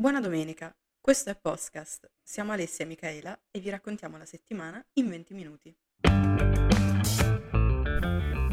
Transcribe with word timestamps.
Buona 0.00 0.20
domenica, 0.20 0.72
questo 1.00 1.30
è 1.30 1.34
Postcast. 1.34 2.08
Siamo 2.22 2.52
Alessia 2.52 2.84
e 2.84 2.86
Michaela 2.86 3.36
e 3.50 3.58
vi 3.58 3.68
raccontiamo 3.68 4.16
la 4.16 4.26
settimana 4.26 4.80
in 4.92 5.08
20 5.08 5.34
minuti. 5.34 5.76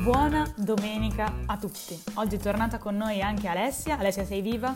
Buona 0.02 0.52
domenica 0.58 1.32
a 1.46 1.56
tutti. 1.60 2.02
Oggi 2.16 2.38
è 2.38 2.40
tornata 2.40 2.80
con 2.80 2.98
noi 2.98 3.22
anche 3.22 3.48
Alessia. 3.48 4.00
Alessia, 4.00 4.26
sei 4.26 4.42
viva? 4.42 4.76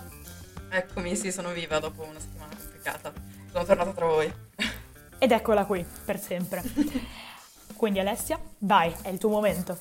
Eccomi, 0.70 1.16
sì, 1.16 1.32
sono 1.32 1.54
viva 1.54 1.80
dopo 1.80 2.04
una 2.04 2.20
settimana 2.20 2.56
complicata. 2.56 3.14
Sono 3.52 3.66
tornata 3.66 3.92
tra 3.92 4.06
voi. 4.06 4.32
Ed 5.18 5.32
eccola 5.32 5.66
qui, 5.66 5.84
per 6.06 6.20
sempre. 6.20 6.62
Quindi 7.76 7.98
Alessia, 7.98 8.40
vai, 8.60 8.94
è 9.02 9.10
il 9.10 9.18
tuo 9.18 9.30
momento. 9.30 9.76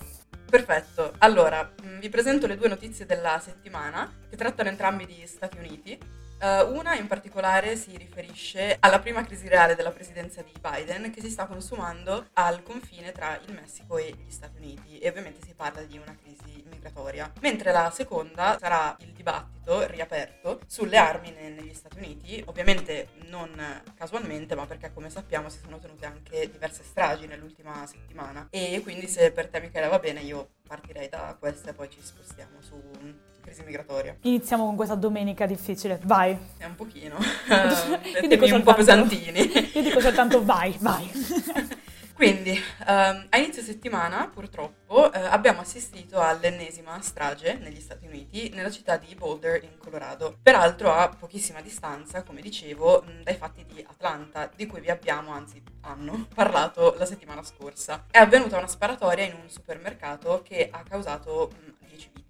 Perfetto, 0.49 1.13
allora 1.19 1.71
mm, 1.83 1.99
vi 1.99 2.09
presento 2.09 2.47
le 2.47 2.57
due 2.57 2.69
notizie 2.69 3.05
della 3.05 3.39
settimana 3.41 4.11
che 4.31 4.37
trattano 4.37 4.71
entrambi 4.71 5.05
di 5.05 5.27
Stati 5.27 5.59
Uniti. 5.59 6.27
Uh, 6.41 6.73
una 6.73 6.95
in 6.95 7.09
particolare 7.09 7.75
si 7.75 7.97
riferisce 7.97 8.77
alla 8.79 9.01
prima 9.01 9.25
crisi 9.25 9.49
reale 9.49 9.75
della 9.75 9.91
presidenza 9.91 10.41
di 10.41 10.53
Biden 10.61 11.11
che 11.11 11.21
si 11.21 11.31
sta 11.31 11.47
consumando 11.47 12.29
al 12.35 12.63
confine 12.63 13.11
tra 13.11 13.37
il 13.45 13.53
Messico 13.53 13.99
e 13.99 14.15
gli 14.17 14.31
Stati 14.31 14.57
Uniti 14.59 15.01
e 15.01 15.09
ovviamente 15.09 15.45
si 15.45 15.53
parla 15.55 15.83
di 15.83 15.99
una 15.99 16.17
crisi 16.17 16.63
migratoria. 16.71 17.33
Mentre 17.41 17.73
la 17.73 17.91
seconda 17.91 18.57
sarà 18.57 18.97
il 19.01 19.11
dibattito 19.11 19.85
riaperto 19.89 20.61
sulle 20.69 20.97
armi 20.97 21.33
ne- 21.33 21.49
negli 21.49 21.75
Stati 21.75 21.99
Uniti, 21.99 22.41
ovviamente 22.47 23.09
non 23.27 23.83
casualmente 23.97 24.55
ma 24.55 24.65
perché 24.65 24.93
come 24.93 25.11
sappiamo 25.11 25.49
si 25.49 25.59
sono 25.59 25.81
tenute 25.81 26.07
anche 26.07 26.49
diverse 26.49 26.85
stragi 26.85 27.27
nell'ultima 27.27 27.85
settimana 27.85 28.47
e 28.51 28.81
quindi 28.85 29.09
se 29.09 29.33
per 29.33 29.49
te 29.49 29.59
Michele 29.59 29.89
va 29.89 29.99
bene 29.99 30.21
io 30.21 30.51
partirei 30.69 31.09
da 31.09 31.37
questa 31.37 31.71
e 31.71 31.75
poi 31.75 31.91
ci 31.91 32.01
spostiamo 32.01 32.61
su 32.61 32.81
crisi 33.49 33.63
migratoria. 33.65 34.17
Iniziamo 34.23 34.65
con 34.67 34.77
questa 34.77 34.95
domenica 34.95 35.47
difficile, 35.47 35.99
vai. 36.05 36.37
È 36.57 36.65
un 36.65 36.75
pochino. 36.75 37.17
Io 37.49 38.29
dico 38.29 38.45
Temi 38.45 38.51
un 38.53 38.63
po' 38.63 38.75
pesantini. 38.77 39.71
Io 39.75 39.83
dico 39.83 40.01
soltanto 40.01 40.45
vai, 40.45 40.77
vai. 40.81 41.11
Quindi, 42.19 42.51
ehm, 42.51 43.27
a 43.29 43.39
inizio 43.39 43.63
settimana, 43.63 44.29
purtroppo, 44.29 45.13
eh, 45.13 45.21
abbiamo 45.21 45.61
assistito 45.61 46.19
all'ennesima 46.19 47.01
strage 47.01 47.59
negli 47.63 47.79
Stati 47.79 48.07
Uniti, 48.07 48.51
nella 48.53 48.73
città 48.73 48.97
di 48.97 49.15
Boulder, 49.15 49.63
in 49.63 49.79
Colorado. 49.79 50.37
Peraltro 50.43 50.93
a 50.93 51.09
pochissima 51.17 51.61
distanza, 51.61 52.25
come 52.25 52.41
dicevo, 52.41 53.05
mh, 53.07 53.23
dai 53.23 53.37
fatti 53.37 53.65
di 53.65 53.85
Atlanta, 53.89 54.51
di 54.53 54.67
cui 54.67 54.81
vi 54.81 54.91
abbiamo, 54.91 55.31
anzi 55.31 55.63
hanno, 55.83 56.27
parlato 56.35 56.97
la 56.99 57.07
settimana 57.07 57.45
scorsa. 57.45 58.07
È 58.11 58.19
avvenuta 58.19 58.59
una 58.59 58.67
sparatoria 58.67 59.25
in 59.25 59.35
un 59.41 59.49
supermercato 59.49 60.43
che 60.43 60.71
ha 60.73 60.83
causato 60.83 61.53
mh, 61.53 61.78
10 61.78 61.78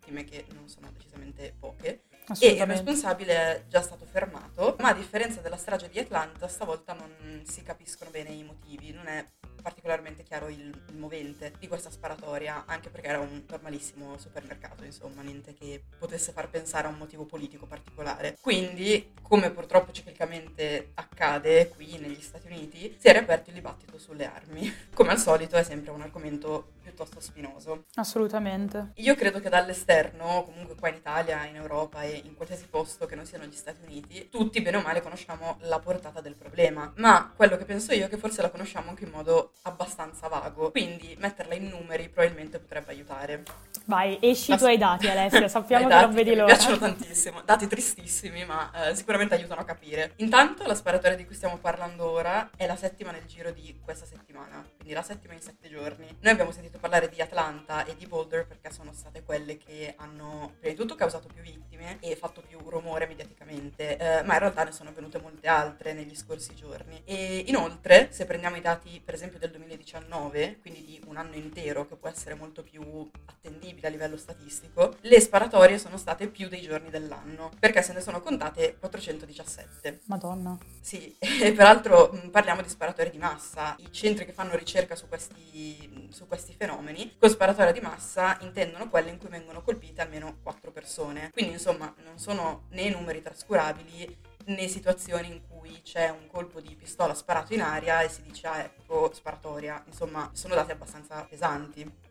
vittime, 0.09 0.25
che 0.25 0.47
non 0.55 0.69
sono 0.69 0.91
decisamente 0.91 1.55
poche. 1.59 2.03
E 2.41 2.49
il 2.49 2.67
responsabile 2.67 3.35
è 3.35 3.65
già 3.69 3.81
stato 3.81 4.05
fermato, 4.05 4.77
ma 4.81 4.89
a 4.89 4.95
differenza 4.95 5.41
della 5.41 5.57
strage 5.57 5.89
di 5.89 5.99
Atlanta, 5.99 6.47
stavolta 6.47 6.93
non 6.93 7.43
si 7.45 7.63
capiscono 7.63 8.11
bene 8.11 8.31
i 8.31 8.43
motivi, 8.43 8.93
non 8.93 9.07
è 9.07 9.27
particolarmente 9.63 10.23
chiaro 10.23 10.49
il, 10.49 10.83
il 10.89 10.97
movente 10.97 11.53
di 11.59 11.69
questa 11.69 11.91
sparatoria, 11.91 12.65
anche 12.67 12.91
perché 12.91 13.09
era 13.09 13.19
un 13.19 13.45
normalissimo 13.49 14.19
supermercato, 14.19 14.85
insomma, 14.85 15.23
niente 15.23 15.55
che 15.55 15.83
potesse 15.99 16.33
far 16.33 16.51
pensare 16.51 16.87
a 16.87 16.91
un 16.91 16.99
motivo 16.99 17.25
politico 17.25 17.67
particolare. 17.67 18.37
Quindi, 18.41 19.13
come 19.23 19.51
purtroppo 19.51 19.91
ciclicamente 19.93 20.91
accade 20.95 21.69
qui 21.69 21.99
negli 21.99 22.21
Stati 22.21 22.47
Uniti, 22.47 22.97
si 22.99 23.09
è 23.09 23.13
riaperto 23.13 23.49
il 23.49 23.57
dibattito 23.57 23.99
sulle 23.99 24.27
armi. 24.27 24.73
Come 24.95 25.11
al 25.11 25.19
solito 25.19 25.57
è 25.57 25.63
sempre 25.63 25.93
un 25.93 26.03
argomento 26.03 26.73
piuttosto 27.19 27.21
spinoso. 27.21 27.85
Assolutamente. 27.97 28.93
Io 28.97 29.15
credo 29.15 29.41
che 29.41 29.49
dall'esterno, 29.49 30.45
comunque 30.45 30.77
qua 30.77 30.89
in 30.89 30.95
Italia, 30.97 31.45
in 31.47 31.57
Europa 31.57 32.03
e 32.03 32.23
in 32.25 32.35
qualsiasi 32.35 32.67
posto 32.69 33.07
che 33.07 33.15
non 33.15 33.27
siano 33.27 33.45
gli 33.45 33.55
Stati 33.55 33.81
Uniti, 33.85 34.29
tutti 34.31 34.61
bene 34.63 34.77
o 34.79 34.81
male 34.83 35.03
conosciamo 35.03 35.59
la 35.63 35.79
portata 35.81 36.21
del 36.21 36.37
problema. 36.37 36.93
Ma 36.97 37.33
quello 37.35 37.57
che 37.57 37.65
penso 37.65 37.93
io 37.93 38.07
è 38.07 38.09
che 38.09 38.17
forse 38.17 38.43
la 38.43 38.51
conosciamo 38.51 38.91
anche 38.91 39.05
in 39.05 39.11
modo 39.11 39.53
abbastanza 39.63 40.29
vago. 40.29 40.71
Quindi 40.71 41.17
metterla 41.19 41.55
in 41.55 41.69
numeri 41.69 42.09
probabilmente 42.09 42.59
potrebbe 42.59 42.93
aiutare. 42.93 43.43
Vai, 43.87 44.19
esci 44.21 44.51
La- 44.51 44.57
i 44.57 44.59
tuoi 44.59 44.79
dati 44.79 45.09
Alessia, 45.09 45.49
sappiamo 45.49 45.89
che 45.89 45.95
non 45.95 46.15
vedi 46.15 46.31
mi 46.31 46.37
l'ora. 46.37 46.55
piacciono 46.55 46.79
tantissimo, 46.79 47.43
dati 47.43 47.67
tristissimi, 47.67 48.45
ma 48.45 48.71
eh, 48.89 48.95
sicuramente 48.95 49.35
aiutano 49.35 49.63
a 49.63 49.65
capire. 49.65 50.13
Intanto 50.17 50.67
la 50.67 50.75
sparatoria 50.75 51.17
di 51.17 51.25
cui 51.25 51.35
stiamo 51.35 51.57
parlando 51.59 52.09
ora 52.11 52.51
è 52.57 52.67
la 52.67 52.77
settima 52.77 53.11
nel 53.11 53.25
giro 53.25 53.51
di 53.51 53.79
questa 53.83 54.07
settimana, 54.07 54.65
quindi 54.77 54.93
la 54.95 55.03
settima 55.03 55.35
in 55.35 55.41
sette 55.41 55.69
giorni. 55.69 56.07
Noi 56.21 56.33
abbiamo 56.33 56.51
sentito 56.51 56.79
parlare 56.79 57.08
di 57.09 57.21
Atlanta 57.21 57.85
e 57.85 57.97
di 57.97 58.07
Boulder 58.07 58.47
perché 58.47 58.71
sono 58.71 58.93
state 58.93 59.23
quelle 59.23 59.57
che 59.57 59.95
hanno 59.97 60.55
prima 60.59 60.75
di 60.75 60.79
tutto 60.79 60.95
causato 60.95 61.29
più 61.33 61.43
vittime 61.43 61.99
e 62.01 62.17
fatto 62.17 62.41
più 62.41 62.59
rumore 62.69 63.07
mediaticamente, 63.07 63.97
eh, 63.97 64.23
ma 64.23 64.35
in 64.35 64.41
realtà 64.41 64.65
ne 64.65 64.73
sono 64.73 64.91
avvenute 64.91 65.21
molte 65.21 65.49
altre 65.49 65.93
negli 65.93 66.15
scorsi 66.15 66.55
giorni. 66.55 67.03
E 67.05 67.45
inoltre, 67.47 68.09
se 68.11 68.25
prendiamo 68.27 68.57
i 68.57 68.61
dati 68.61 69.01
per 69.05 69.15
esempio 69.15 69.39
del 69.39 69.51
2019, 69.51 70.59
quindi 70.61 70.85
di 70.85 71.01
un 71.07 71.17
anno 71.17 71.35
intero 71.35 71.87
che 71.87 71.97
può 71.97 72.09
essere 72.09 72.35
molto 72.35 72.63
più 72.63 73.09
attendibile 73.27 73.87
a 73.87 73.91
livello 73.91 74.17
statistico, 74.17 74.97
le 75.01 75.21
sparatorie 75.21 75.79
sono 75.79 75.97
state 75.97 76.29
più 76.29 76.49
dei 76.49 76.61
giorni 76.61 76.91
dell'anno, 76.91 77.51
perché 77.59 77.83
se 77.83 77.93
ne 77.93 78.01
sono 78.01 78.21
contate 78.21 78.77
417. 78.79 80.01
Madonna. 80.05 80.59
Sì, 80.81 81.15
e 81.19 81.53
peraltro 81.53 82.11
parliamo 82.31 82.63
di 82.63 82.69
sparatorie 82.69 83.11
di 83.11 83.19
massa. 83.19 83.77
I 83.79 83.93
centri 83.93 84.25
che 84.25 84.33
fanno 84.33 84.57
ricerca 84.57 84.95
su 84.95 85.09
questi, 85.09 86.09
su 86.11 86.27
questi 86.27 86.55
fenomeni, 86.57 86.98
con 87.19 87.29
sparatoria 87.29 87.73
di 87.73 87.81
massa 87.81 88.37
intendono 88.41 88.89
quelle 88.89 89.11
in 89.11 89.19
cui 89.19 89.29
vengono 89.29 89.63
colpite 89.63 90.01
almeno 90.01 90.39
4 90.43 90.71
persone. 90.71 91.31
Quindi 91.33 91.53
insomma 91.53 91.93
non 92.05 92.19
sono 92.19 92.65
né 92.71 92.89
numeri 92.89 93.23
trascurabili 93.23 94.17
né 94.47 94.69
situazioni 94.69 95.29
in 95.29 95.41
cui 95.47 95.81
c'è 95.83 96.09
un 96.09 96.27
colpo 96.27 96.61
di 96.61 96.75
pistola 96.75 97.15
sparato 97.15 97.53
in 97.53 97.61
aria 97.61 98.01
e 98.01 98.09
si 98.09 98.23
dice 98.23 98.47
ah 98.47 98.59
ecco 98.59 99.13
sparatoria. 99.13 99.83
Insomma 99.87 100.31
sono 100.33 100.55
dati 100.55 100.73
abbastanza 100.73 101.25
pesanti. 101.29 102.08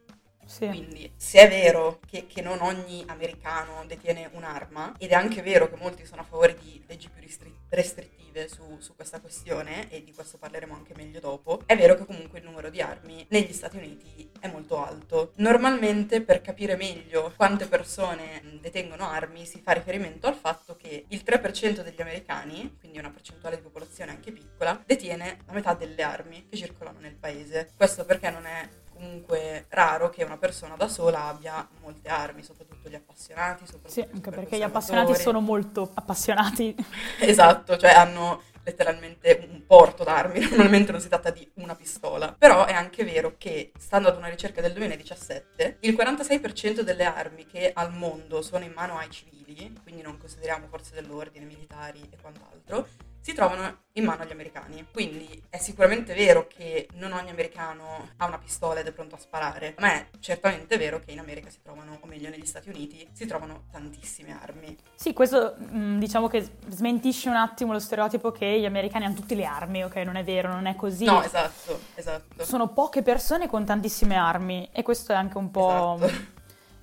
Sì. 0.48 0.66
Quindi, 0.68 1.12
se 1.18 1.40
è 1.42 1.50
vero 1.50 2.00
che, 2.08 2.26
che 2.26 2.42
non 2.42 2.62
ogni 2.62 3.04
americano 3.08 3.84
detiene 3.86 4.30
un'arma, 4.32 4.94
ed 4.98 5.12
è 5.12 5.14
anche 5.14 5.42
vero 5.42 5.70
che 5.70 5.76
molti 5.76 6.06
sono 6.06 6.22
a 6.22 6.26
favore 6.26 6.58
di 6.58 6.82
leggi 6.88 7.10
più 7.10 7.22
ristri- 7.22 7.54
restrittive 7.70 8.48
su, 8.48 8.78
su 8.80 8.96
questa 8.96 9.20
questione, 9.20 9.92
e 9.92 10.04
di 10.04 10.14
questo 10.14 10.38
parleremo 10.38 10.74
anche 10.74 10.94
meglio 10.96 11.20
dopo, 11.20 11.62
è 11.66 11.76
vero 11.76 11.96
che 11.96 12.06
comunque 12.06 12.40
il 12.40 12.46
numero 12.46 12.70
di 12.70 12.82
armi 12.82 13.26
negli 13.30 13.52
Stati 13.52 13.76
Uniti 13.78 14.30
è 14.40 14.48
molto 14.48 14.82
alto. 14.84 15.34
Normalmente, 15.36 16.22
per 16.22 16.42
capire 16.42 16.78
meglio 16.78 17.34
quante 17.36 17.66
persone 17.66 18.42
detengono 18.62 19.10
armi, 19.10 19.46
si 19.46 19.60
fa 19.62 19.74
riferimento 19.74 20.28
al 20.28 20.36
fatto 20.36 20.78
che 20.78 21.06
il 21.10 21.24
3% 21.26 21.82
degli 21.82 22.02
americani, 22.02 22.78
quindi 22.80 23.00
una 23.00 23.12
percentuale 23.12 23.58
di 23.58 23.64
popolazione 23.64 24.12
anche 24.12 24.32
piccola, 24.32 24.82
detiene 24.86 25.40
la 25.46 25.52
metà 25.52 25.74
delle 25.74 26.04
armi 26.04 26.48
che 26.50 26.56
circolano 26.56 27.00
nel 27.00 27.16
paese. 27.16 27.72
Questo 27.76 28.06
perché 28.06 28.30
non 28.30 28.46
è 28.46 28.68
comunque 28.98 29.66
raro 29.70 30.10
che 30.10 30.24
una 30.24 30.38
persona 30.38 30.76
da 30.76 30.88
sola 30.88 31.26
abbia 31.26 31.68
molte 31.82 32.10
armi, 32.10 32.44
soprattutto 32.44 32.90
gli 32.90 32.96
appassionati. 32.96 33.66
Soprattutto 33.66 33.92
Sì, 33.92 34.08
anche 34.12 34.32
perché 34.32 34.58
gli 34.58 34.64
appassionati 34.64 35.16
sono 35.16 35.40
molto 35.40 35.90
appassionati. 35.94 36.76
Esatto, 37.20 37.78
cioè 37.78 37.92
hanno 37.92 38.42
letteralmente 38.64 39.48
un 39.50 39.66
porto 39.66 40.04
d'armi, 40.04 40.42
normalmente 40.50 40.92
non 40.92 41.00
si 41.00 41.08
tratta 41.08 41.30
di 41.30 41.50
una 41.56 41.76
pistola. 41.76 42.36
Però 42.38 42.66
è 42.66 42.74
anche 42.74 43.04
vero 43.06 43.36
che, 43.38 43.72
stando 43.78 44.10
ad 44.10 44.18
una 44.18 44.28
ricerca 44.28 44.60
del 44.62 44.74
2017, 44.74 45.78
il 45.82 45.94
46% 45.94 46.82
delle 46.82 47.06
armi 47.06 47.46
che 47.46 47.72
al 47.74 47.94
mondo 47.94 48.42
sono 48.42 48.66
in 48.66 48.74
mano 48.74 48.98
ai 48.98 49.10
civili, 49.10 49.74
quindi 49.84 50.02
non 50.02 50.18
consideriamo 50.18 50.68
forze 50.68 50.94
dell'ordine, 50.96 51.46
militari 51.46 52.02
e 52.10 52.18
quant'altro, 52.22 52.88
si 53.28 53.34
trovano 53.34 53.80
in 53.94 54.06
mano 54.06 54.22
agli 54.24 54.32
americani. 54.32 54.88
Quindi 54.90 55.44
è 55.50 55.58
sicuramente 55.58 56.14
vero 56.14 56.48
che 56.48 56.88
non 56.94 57.12
ogni 57.12 57.30
americano 57.30 58.12
ha 58.16 58.26
una 58.26 58.38
pistola 58.38 58.80
ed 58.80 58.88
è 58.88 58.94
pronto 58.94 59.16
a 59.16 59.18
sparare, 59.18 59.76
ma 59.80 59.92
è 59.92 60.08
certamente 60.20 60.78
vero 60.78 61.02
che 61.02 61.12
in 61.12 61.20
America 61.20 61.50
si 61.50 61.60
trovano, 61.62 61.98
o 62.00 62.08
meglio 62.08 62.30
negli 62.30 62.46
Stati 62.46 62.70
Uniti, 62.70 63.06
si 63.12 63.26
trovano 63.26 63.66
tantissime 63.70 64.32
armi. 64.32 64.78
Sì, 64.96 65.12
questo 65.12 65.56
mh, 65.58 65.98
diciamo 66.00 66.30
che 66.30 66.50
smentisce 66.70 67.28
un 67.28 67.36
attimo 67.36 67.74
lo 67.74 67.80
stereotipo 67.80 68.32
che 68.32 68.62
gli 68.62 68.66
americani 68.66 69.04
hanno 69.04 69.16
tutte 69.16 69.36
le 69.36 69.44
armi, 69.44 69.84
ok? 69.84 69.96
Non 69.98 70.16
è 70.16 70.24
vero, 70.24 70.54
non 70.54 70.66
è 70.66 70.78
così. 70.78 71.04
No, 71.04 71.22
esatto, 71.22 71.82
esatto. 71.96 72.46
Sono 72.46 72.70
poche 72.70 73.02
persone 73.02 73.50
con 73.50 73.66
tantissime 73.66 74.16
armi 74.16 74.70
e 74.72 74.84
questo 74.84 75.12
è 75.12 75.16
anche 75.16 75.38
un 75.38 75.52
po'... 75.52 76.00
Esatto. 76.00 76.36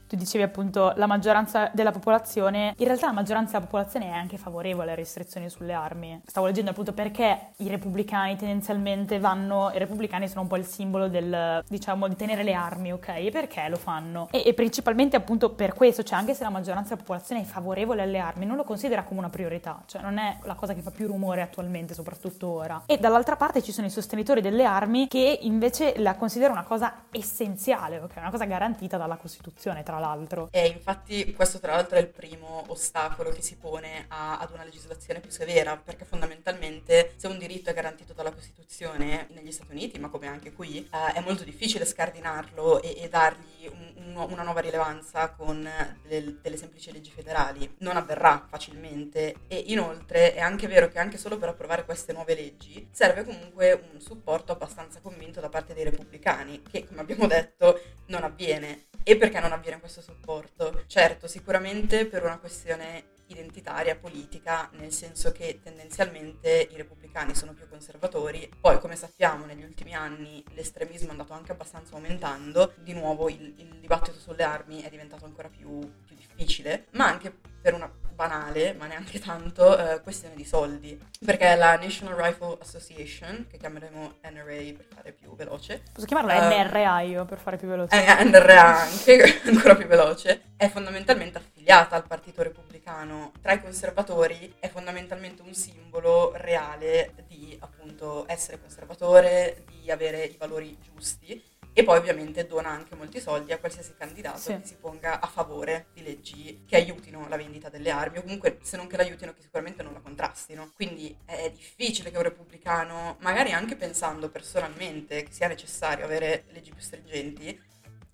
Tu 0.06 0.16
dicevi 0.16 0.44
appunto 0.44 0.92
la 0.96 1.06
maggioranza 1.06 1.70
della 1.72 1.90
popolazione, 1.90 2.74
in 2.76 2.84
realtà 2.86 3.06
la 3.06 3.12
maggioranza 3.12 3.52
della 3.52 3.64
popolazione 3.64 4.06
è 4.06 4.12
anche 4.12 4.36
favorevole 4.36 4.84
alle 4.84 4.94
restrizioni 4.94 5.48
sulle 5.48 5.72
armi. 5.72 6.20
Stavo 6.26 6.46
leggendo 6.46 6.70
appunto 6.70 6.92
perché 6.92 7.52
i 7.56 7.68
repubblicani 7.68 8.36
tendenzialmente 8.36 9.18
vanno, 9.18 9.70
i 9.74 9.78
repubblicani 9.78 10.28
sono 10.28 10.42
un 10.42 10.46
po' 10.46 10.56
il 10.56 10.66
simbolo 10.66 11.08
del, 11.08 11.64
diciamo, 11.66 12.06
di 12.08 12.16
tenere 12.16 12.42
le 12.42 12.52
armi, 12.52 12.92
ok? 12.92 13.08
E 13.16 13.30
perché 13.30 13.66
lo 13.68 13.76
fanno? 13.76 14.28
E, 14.30 14.42
e 14.44 14.54
principalmente 14.54 15.16
appunto 15.16 15.50
per 15.50 15.74
questo, 15.74 16.02
cioè 16.02 16.18
anche 16.18 16.34
se 16.34 16.44
la 16.44 16.50
maggioranza 16.50 16.90
della 16.90 17.00
popolazione 17.00 17.40
è 17.40 17.44
favorevole 17.44 18.02
alle 18.02 18.18
armi, 18.18 18.44
non 18.44 18.56
lo 18.56 18.64
considera 18.64 19.04
come 19.04 19.20
una 19.20 19.30
priorità, 19.30 19.82
cioè 19.86 20.02
non 20.02 20.18
è 20.18 20.38
la 20.42 20.54
cosa 20.54 20.74
che 20.74 20.82
fa 20.82 20.90
più 20.90 21.06
rumore 21.06 21.40
attualmente, 21.40 21.94
soprattutto 21.94 22.48
ora. 22.48 22.82
E 22.86 22.98
dall'altra 22.98 23.36
parte 23.36 23.62
ci 23.62 23.72
sono 23.72 23.86
i 23.86 23.90
sostenitori 23.90 24.40
delle 24.40 24.64
armi 24.64 25.08
che 25.08 25.38
invece 25.42 25.94
la 25.98 26.14
considerano 26.14 26.58
una 26.58 26.68
cosa 26.68 27.04
essenziale, 27.10 28.00
ok? 28.00 28.16
Una 28.16 28.30
cosa 28.30 28.44
garantita 28.44 28.96
dalla 28.96 29.16
Costituzione, 29.16 29.82
tra 29.82 29.93
tra 29.94 29.98
l'altro. 29.98 30.48
E 30.50 30.66
infatti 30.66 31.32
questo 31.34 31.60
tra 31.60 31.74
l'altro 31.74 31.96
è 31.96 32.00
il 32.00 32.08
primo 32.08 32.64
ostacolo 32.68 33.30
che 33.30 33.42
si 33.42 33.56
pone 33.56 34.06
a, 34.08 34.38
ad 34.38 34.50
una 34.52 34.64
legislazione 34.64 35.20
più 35.20 35.30
severa, 35.30 35.76
perché 35.76 36.04
fondamentalmente 36.04 37.14
se 37.16 37.28
un 37.28 37.38
diritto 37.38 37.70
è 37.70 37.74
garantito 37.74 38.12
dalla 38.12 38.32
Costituzione 38.32 39.28
negli 39.30 39.52
Stati 39.52 39.70
Uniti, 39.70 39.98
ma 39.98 40.08
come 40.08 40.26
anche 40.26 40.52
qui, 40.52 40.88
eh, 40.92 41.12
è 41.12 41.20
molto 41.20 41.44
difficile 41.44 41.84
scardinarlo 41.84 42.82
e, 42.82 42.96
e 42.98 43.08
dargli 43.08 43.68
un, 43.70 43.92
un, 43.96 44.26
una 44.30 44.42
nuova 44.42 44.60
rilevanza 44.60 45.30
con 45.30 45.68
delle, 46.06 46.38
delle 46.42 46.56
semplici 46.56 46.92
leggi 46.92 47.10
federali. 47.10 47.76
Non 47.78 47.96
avverrà 47.96 48.46
facilmente 48.48 49.36
e 49.46 49.62
inoltre 49.66 50.34
è 50.34 50.40
anche 50.40 50.66
vero 50.66 50.88
che 50.88 50.98
anche 50.98 51.18
solo 51.18 51.38
per 51.38 51.50
approvare 51.50 51.84
queste 51.84 52.12
nuove 52.12 52.34
leggi 52.34 52.88
serve 52.90 53.24
comunque 53.24 53.88
un 53.92 54.00
supporto 54.00 54.52
abbastanza 54.52 55.00
convinto 55.00 55.40
da 55.40 55.48
parte 55.48 55.74
dei 55.74 55.84
repubblicani, 55.84 56.62
che 56.62 56.86
come 56.86 57.00
abbiamo 57.00 57.26
detto 57.26 57.80
non 58.06 58.24
avviene. 58.24 58.86
E 59.06 59.18
perché 59.18 59.38
non 59.38 59.52
avviene 59.52 59.76
questo 59.84 60.00
supporto? 60.00 60.84
Certo, 60.86 61.28
sicuramente 61.28 62.06
per 62.06 62.24
una 62.24 62.38
questione 62.38 63.04
identitaria, 63.26 63.96
politica, 63.96 64.68
nel 64.72 64.92
senso 64.92 65.32
che 65.32 65.60
tendenzialmente 65.62 66.68
i 66.70 66.76
repubblicani 66.76 67.34
sono 67.34 67.52
più 67.52 67.68
conservatori, 67.68 68.50
poi 68.60 68.78
come 68.78 68.96
sappiamo 68.96 69.44
negli 69.44 69.64
ultimi 69.64 69.94
anni 69.94 70.44
l'estremismo 70.54 71.08
è 71.08 71.10
andato 71.10 71.32
anche 71.32 71.52
abbastanza 71.52 71.94
aumentando, 71.94 72.72
di 72.76 72.92
nuovo 72.92 73.28
il, 73.28 73.54
il 73.58 73.78
dibattito 73.80 74.18
sulle 74.18 74.42
armi 74.42 74.82
è 74.82 74.90
diventato 74.90 75.24
ancora 75.24 75.48
più, 75.48 75.78
più 76.04 76.16
difficile, 76.16 76.86
ma 76.92 77.06
anche 77.06 77.32
per 77.60 77.74
una 77.74 77.90
banale, 78.14 78.74
ma 78.74 78.86
neanche 78.86 79.18
tanto, 79.18 79.76
eh, 79.76 80.00
questione 80.00 80.34
di 80.34 80.44
soldi. 80.44 80.98
Perché 81.24 81.54
la 81.56 81.76
National 81.76 82.16
Rifle 82.16 82.58
Association, 82.60 83.46
che 83.50 83.58
chiameremo 83.58 84.14
NRA 84.22 84.72
per 84.76 84.86
fare 84.94 85.12
più 85.12 85.34
veloce. 85.34 85.82
Posso 85.92 86.06
chiamarla 86.06 86.46
uh, 86.46 86.62
NRA 86.62 87.00
io 87.00 87.24
per 87.24 87.38
fare 87.38 87.56
più 87.56 87.68
veloce? 87.68 87.96
Eh, 87.96 88.24
NRA 88.24 88.80
anche, 88.82 89.40
ancora 89.48 89.74
più 89.74 89.86
veloce. 89.86 90.42
È 90.56 90.68
fondamentalmente 90.68 91.38
affiliata 91.38 91.96
al 91.96 92.06
Partito 92.06 92.42
Repubblicano. 92.42 92.63
Tra 92.84 93.52
i 93.52 93.62
conservatori 93.62 94.54
è 94.58 94.68
fondamentalmente 94.68 95.40
un 95.42 95.54
simbolo 95.54 96.32
reale 96.36 97.14
di 97.26 97.56
appunto 97.60 98.24
essere 98.28 98.60
conservatore, 98.60 99.64
di 99.66 99.90
avere 99.90 100.24
i 100.24 100.36
valori 100.36 100.76
giusti 100.80 101.42
e 101.76 101.82
poi 101.82 101.98
ovviamente 101.98 102.46
dona 102.46 102.68
anche 102.68 102.94
molti 102.94 103.20
soldi 103.20 103.52
a 103.52 103.58
qualsiasi 103.58 103.94
candidato 103.96 104.38
sì. 104.38 104.56
che 104.56 104.66
si 104.66 104.76
ponga 104.76 105.18
a 105.20 105.26
favore 105.26 105.86
di 105.92 106.04
leggi 106.04 106.62
che 106.66 106.76
aiutino 106.76 107.26
la 107.26 107.36
vendita 107.36 107.68
delle 107.68 107.90
armi 107.90 108.18
o 108.18 108.22
comunque 108.22 108.58
se 108.62 108.76
non 108.76 108.86
che 108.86 108.96
l'aiutino 108.96 109.32
che 109.32 109.42
sicuramente 109.42 109.82
non 109.82 109.92
la 109.92 110.00
contrastino. 110.00 110.70
Quindi 110.76 111.16
è 111.24 111.50
difficile 111.50 112.10
che 112.12 112.16
un 112.16 112.22
repubblicano, 112.22 113.16
magari 113.20 113.52
anche 113.52 113.74
pensando 113.74 114.28
personalmente 114.28 115.24
che 115.24 115.32
sia 115.32 115.48
necessario 115.48 116.04
avere 116.04 116.44
leggi 116.52 116.70
più 116.70 116.80
stringenti, 116.80 117.60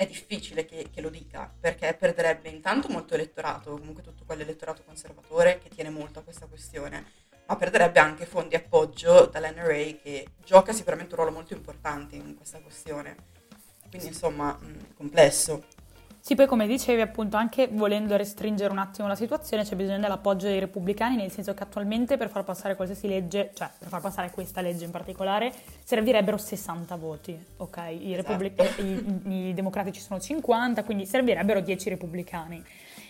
è 0.01 0.07
difficile 0.07 0.65
che, 0.65 0.89
che, 0.91 1.03
lo 1.03 1.11
dica 1.11 1.53
perché 1.61 1.93
perderebbe 1.93 2.49
intanto 2.49 2.89
molto 2.89 3.13
elettorato, 3.13 3.77
comunque 3.77 4.03
tutto 4.03 4.25
quell'elettorato 4.25 4.83
conservatore 4.83 5.59
che 5.59 5.69
tiene 5.69 5.91
molto 5.91 6.21
a 6.21 6.23
questa 6.23 6.47
questione, 6.47 7.05
ma 7.45 7.55
perderebbe 7.57 7.99
anche 7.99 8.25
fondi 8.25 8.55
appoggio 8.55 9.27
dall'NRA 9.27 9.99
che 10.03 10.29
gioca 10.43 10.73
sicuramente 10.73 11.13
un 11.13 11.21
ruolo 11.21 11.37
molto 11.37 11.53
importante 11.53 12.17
in 12.17 12.35
questa 12.35 12.61
questione. 12.61 13.15
Quindi 13.91 14.07
insomma, 14.07 14.55
mh, 14.59 14.95
complesso. 14.97 15.65
Sì, 16.23 16.35
poi 16.35 16.47
come 16.47 16.67
dicevi 16.67 17.01
appunto, 17.01 17.39
anche 17.39 17.69
volendo 17.73 18.15
restringere 18.15 18.71
un 18.71 18.79
attimo 18.79 19.09
la 19.09 19.15
situazione, 19.15 19.65
c'è 19.65 19.75
bisogno 19.75 20.01
dell'appoggio 20.01 20.47
dei 20.47 20.61
repubblicani, 20.61 21.17
nel 21.17 21.31
senso 21.31 21.55
che 21.55 21.63
attualmente 21.63 22.19
per 22.19 22.29
far 22.29 22.45
passare 22.45 22.77
qualsiasi 22.77 23.09
legge, 23.09 23.53
cioè 23.55 23.71
per 23.79 23.89
far 23.89 24.03
passare 24.03 24.31
questa 24.31 24.61
legge 24.61 24.85
in 24.85 24.91
particolare, 24.91 25.51
servirebbero 25.83 26.37
60 26.37 26.95
voti, 26.97 27.43
ok? 27.57 27.79
I, 27.99 28.15
repubblic- 28.17 28.61
esatto. 28.61 28.83
i, 28.83 29.49
i 29.49 29.55
democratici 29.55 30.01
sono 30.01 30.21
50, 30.21 30.85
quindi 30.85 31.07
servirebbero 31.07 31.61
10 31.61 31.89
repubblicani. 31.89 32.63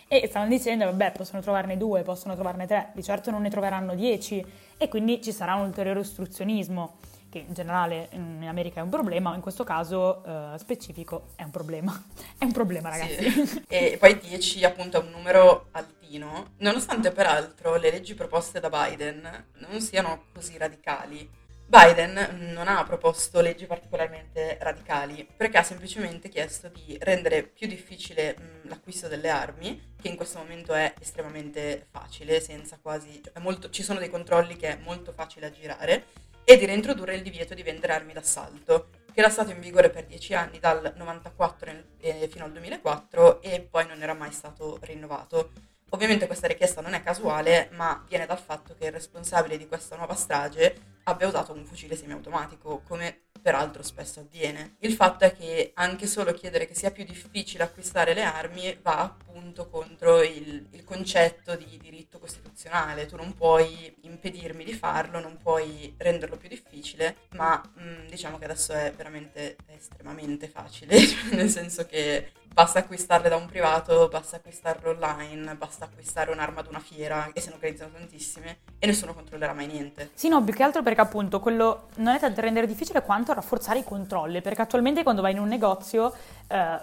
E 0.07 0.27
stanno 0.27 0.47
dicendo, 0.47 0.85
vabbè, 0.85 1.11
possono 1.11 1.41
trovarne 1.41 1.77
due, 1.77 2.03
possono 2.03 2.33
trovarne 2.33 2.65
tre, 2.65 2.91
di 2.93 3.03
certo 3.03 3.29
non 3.29 3.41
ne 3.41 3.49
troveranno 3.49 3.93
10 3.93 4.45
e 4.77 4.87
quindi 4.87 5.21
ci 5.21 5.33
sarà 5.33 5.55
un 5.55 5.65
ulteriore 5.65 5.99
ostruzionismo 5.99 6.93
che 7.31 7.39
in 7.39 7.53
generale 7.53 8.09
in 8.11 8.45
America 8.45 8.81
è 8.81 8.83
un 8.83 8.89
problema, 8.89 9.29
ma 9.29 9.35
in 9.35 9.41
questo 9.41 9.63
caso 9.63 10.21
uh, 10.25 10.57
specifico 10.57 11.29
è 11.35 11.43
un 11.43 11.49
problema. 11.49 12.03
è 12.37 12.43
un 12.43 12.51
problema, 12.51 12.89
ragazzi. 12.89 13.47
Sì. 13.47 13.63
e 13.67 13.97
poi 13.97 14.19
10 14.19 14.65
appunto 14.65 14.99
è 14.99 15.03
un 15.03 15.09
numero 15.11 15.69
altino, 15.71 16.51
nonostante 16.57 17.11
peraltro 17.11 17.77
le 17.77 17.89
leggi 17.89 18.13
proposte 18.13 18.59
da 18.59 18.69
Biden 18.69 19.45
non 19.53 19.79
siano 19.79 20.25
così 20.33 20.57
radicali. 20.57 21.39
Biden 21.65 22.51
non 22.53 22.67
ha 22.67 22.83
proposto 22.83 23.39
leggi 23.39 23.65
particolarmente 23.65 24.57
radicali 24.59 25.25
perché 25.37 25.57
ha 25.57 25.63
semplicemente 25.63 26.27
chiesto 26.27 26.67
di 26.67 26.97
rendere 26.99 27.43
più 27.43 27.65
difficile 27.65 28.35
mh, 28.37 28.67
l'acquisto 28.67 29.07
delle 29.07 29.29
armi, 29.29 29.93
che 30.01 30.09
in 30.09 30.17
questo 30.17 30.39
momento 30.39 30.73
è 30.73 30.93
estremamente 30.99 31.87
facile, 31.89 32.41
senza 32.41 32.77
quasi... 32.81 33.21
Cioè 33.23 33.41
molto, 33.41 33.69
ci 33.69 33.83
sono 33.83 33.99
dei 33.99 34.09
controlli 34.09 34.57
che 34.57 34.67
è 34.67 34.79
molto 34.83 35.13
facile 35.13 35.45
aggirare 35.45 36.03
e 36.43 36.57
di 36.57 36.65
reintrodurre 36.65 37.15
il 37.15 37.21
divieto 37.21 37.53
di 37.53 37.63
vendere 37.63 37.93
armi 37.93 38.13
d'assalto, 38.13 38.89
che 39.13 39.19
era 39.19 39.29
stato 39.29 39.51
in 39.51 39.59
vigore 39.59 39.89
per 39.89 40.05
dieci 40.05 40.33
anni, 40.33 40.59
dal 40.59 40.93
94 40.95 41.71
eh, 41.99 42.27
fino 42.31 42.45
al 42.45 42.51
2004, 42.51 43.41
e 43.41 43.61
poi 43.61 43.87
non 43.87 44.01
era 44.01 44.13
mai 44.13 44.31
stato 44.31 44.79
rinnovato. 44.81 45.51
Ovviamente 45.89 46.25
questa 46.25 46.47
richiesta 46.47 46.81
non 46.81 46.93
è 46.93 47.03
casuale, 47.03 47.69
ma 47.73 48.03
viene 48.07 48.25
dal 48.25 48.39
fatto 48.39 48.75
che 48.77 48.85
il 48.85 48.93
responsabile 48.93 49.57
di 49.57 49.67
questa 49.67 49.97
nuova 49.97 50.15
strage 50.15 50.99
abbia 51.03 51.27
usato 51.27 51.51
un 51.51 51.65
fucile 51.65 51.95
semiautomatico, 51.97 52.81
come 52.87 53.23
peraltro 53.41 53.83
spesso 53.83 54.21
avviene. 54.21 54.75
Il 54.79 54.93
fatto 54.93 55.25
è 55.25 55.35
che 55.35 55.71
anche 55.75 56.07
solo 56.07 56.33
chiedere 56.33 56.67
che 56.67 56.75
sia 56.75 56.91
più 56.91 57.03
difficile 57.03 57.63
acquistare 57.63 58.13
le 58.13 58.23
armi 58.23 58.77
va 58.81 58.99
appunto 58.99 59.67
contro 59.67 60.21
il, 60.21 60.67
il 60.71 60.83
concetto 60.83 61.55
di 61.55 61.77
diritto 61.81 62.19
costituzionale. 62.19 63.05
Tu 63.05 63.15
non 63.15 63.33
puoi 63.33 63.93
impedirmi 64.01 64.63
di 64.63 64.73
farlo, 64.73 65.19
non 65.19 65.37
puoi 65.37 65.93
renderlo 65.97 66.37
più 66.37 66.49
difficile, 66.49 67.15
ma 67.31 67.61
mh, 67.75 67.83
mm, 67.83 68.07
diciamo 68.07 68.37
che 68.37 68.45
adesso 68.45 68.73
è 68.73 68.93
veramente 68.95 69.55
è 69.65 69.73
estremamente 69.73 70.47
facile, 70.47 70.97
nel 71.31 71.49
senso 71.49 71.85
che 71.85 72.31
basta 72.53 72.79
acquistarle 72.79 73.29
da 73.29 73.35
un 73.35 73.45
privato, 73.45 74.07
basta 74.09 74.35
acquistarle 74.37 74.89
online, 74.89 75.55
basta 75.55 75.85
acquistare 75.85 76.31
un'arma 76.31 76.59
ad 76.59 76.67
una 76.67 76.79
fiera 76.79 77.29
e 77.33 77.39
se 77.39 77.49
ne 77.49 77.55
organizzano 77.55 77.93
tantissime 77.93 78.59
e 78.77 78.87
nessuno 78.87 79.13
controllerà 79.13 79.53
mai 79.53 79.67
niente. 79.67 80.11
Sì, 80.13 80.27
no, 80.27 80.43
più 80.43 80.53
che 80.53 80.63
altro 80.63 80.83
perché 80.83 81.01
appunto 81.01 81.39
quello 81.39 81.87
non 81.97 82.15
è 82.15 82.19
tanto 82.19 82.41
rendere 82.41 82.67
difficile 82.67 83.01
quanto 83.01 83.20
rafforzare 83.25 83.79
i 83.79 83.83
controlli, 83.85 84.41
perché 84.41 84.61
attualmente 84.61 85.03
quando 85.03 85.21
vai 85.21 85.31
in 85.31 85.39
un 85.39 85.47
negozio, 85.47 86.13
eh, 86.47 86.77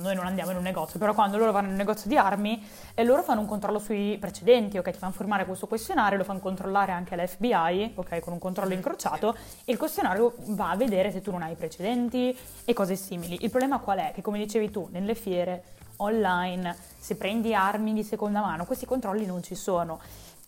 noi 0.00 0.14
non 0.14 0.26
andiamo 0.26 0.50
in 0.50 0.56
un 0.56 0.62
negozio, 0.64 0.98
però 0.98 1.14
quando 1.14 1.38
loro 1.38 1.52
vanno 1.52 1.66
in 1.66 1.72
un 1.72 1.78
negozio 1.78 2.08
di 2.08 2.16
armi, 2.16 2.66
eh, 2.94 3.04
loro 3.04 3.22
fanno 3.22 3.40
un 3.40 3.46
controllo 3.46 3.78
sui 3.78 4.16
precedenti, 4.18 4.78
ok, 4.78 4.90
ti 4.90 4.98
fanno 4.98 5.12
firmare 5.12 5.44
questo 5.44 5.68
questionario, 5.68 6.18
lo 6.18 6.24
fanno 6.24 6.40
controllare 6.40 6.90
anche 6.90 7.14
all'FBI, 7.14 7.92
ok, 7.94 8.18
con 8.18 8.32
un 8.32 8.40
controllo 8.40 8.74
incrociato 8.74 9.36
e 9.64 9.70
il 9.70 9.78
questionario 9.78 10.34
va 10.48 10.70
a 10.70 10.76
vedere 10.76 11.12
se 11.12 11.20
tu 11.20 11.30
non 11.30 11.42
hai 11.42 11.54
precedenti 11.54 12.36
e 12.64 12.72
cose 12.72 12.96
simili. 12.96 13.38
Il 13.42 13.50
problema 13.50 13.78
qual 13.78 13.98
è? 13.98 14.10
Che 14.12 14.22
come 14.22 14.38
dicevi 14.38 14.70
tu, 14.70 14.88
nel 14.90 15.04
nelle 15.04 15.14
fiere, 15.14 15.62
online, 15.98 16.74
se 16.98 17.16
prendi 17.16 17.54
armi 17.54 17.92
di 17.92 18.02
seconda 18.02 18.40
mano, 18.40 18.64
questi 18.64 18.86
controlli 18.86 19.26
non 19.26 19.42
ci 19.42 19.54
sono. 19.54 20.00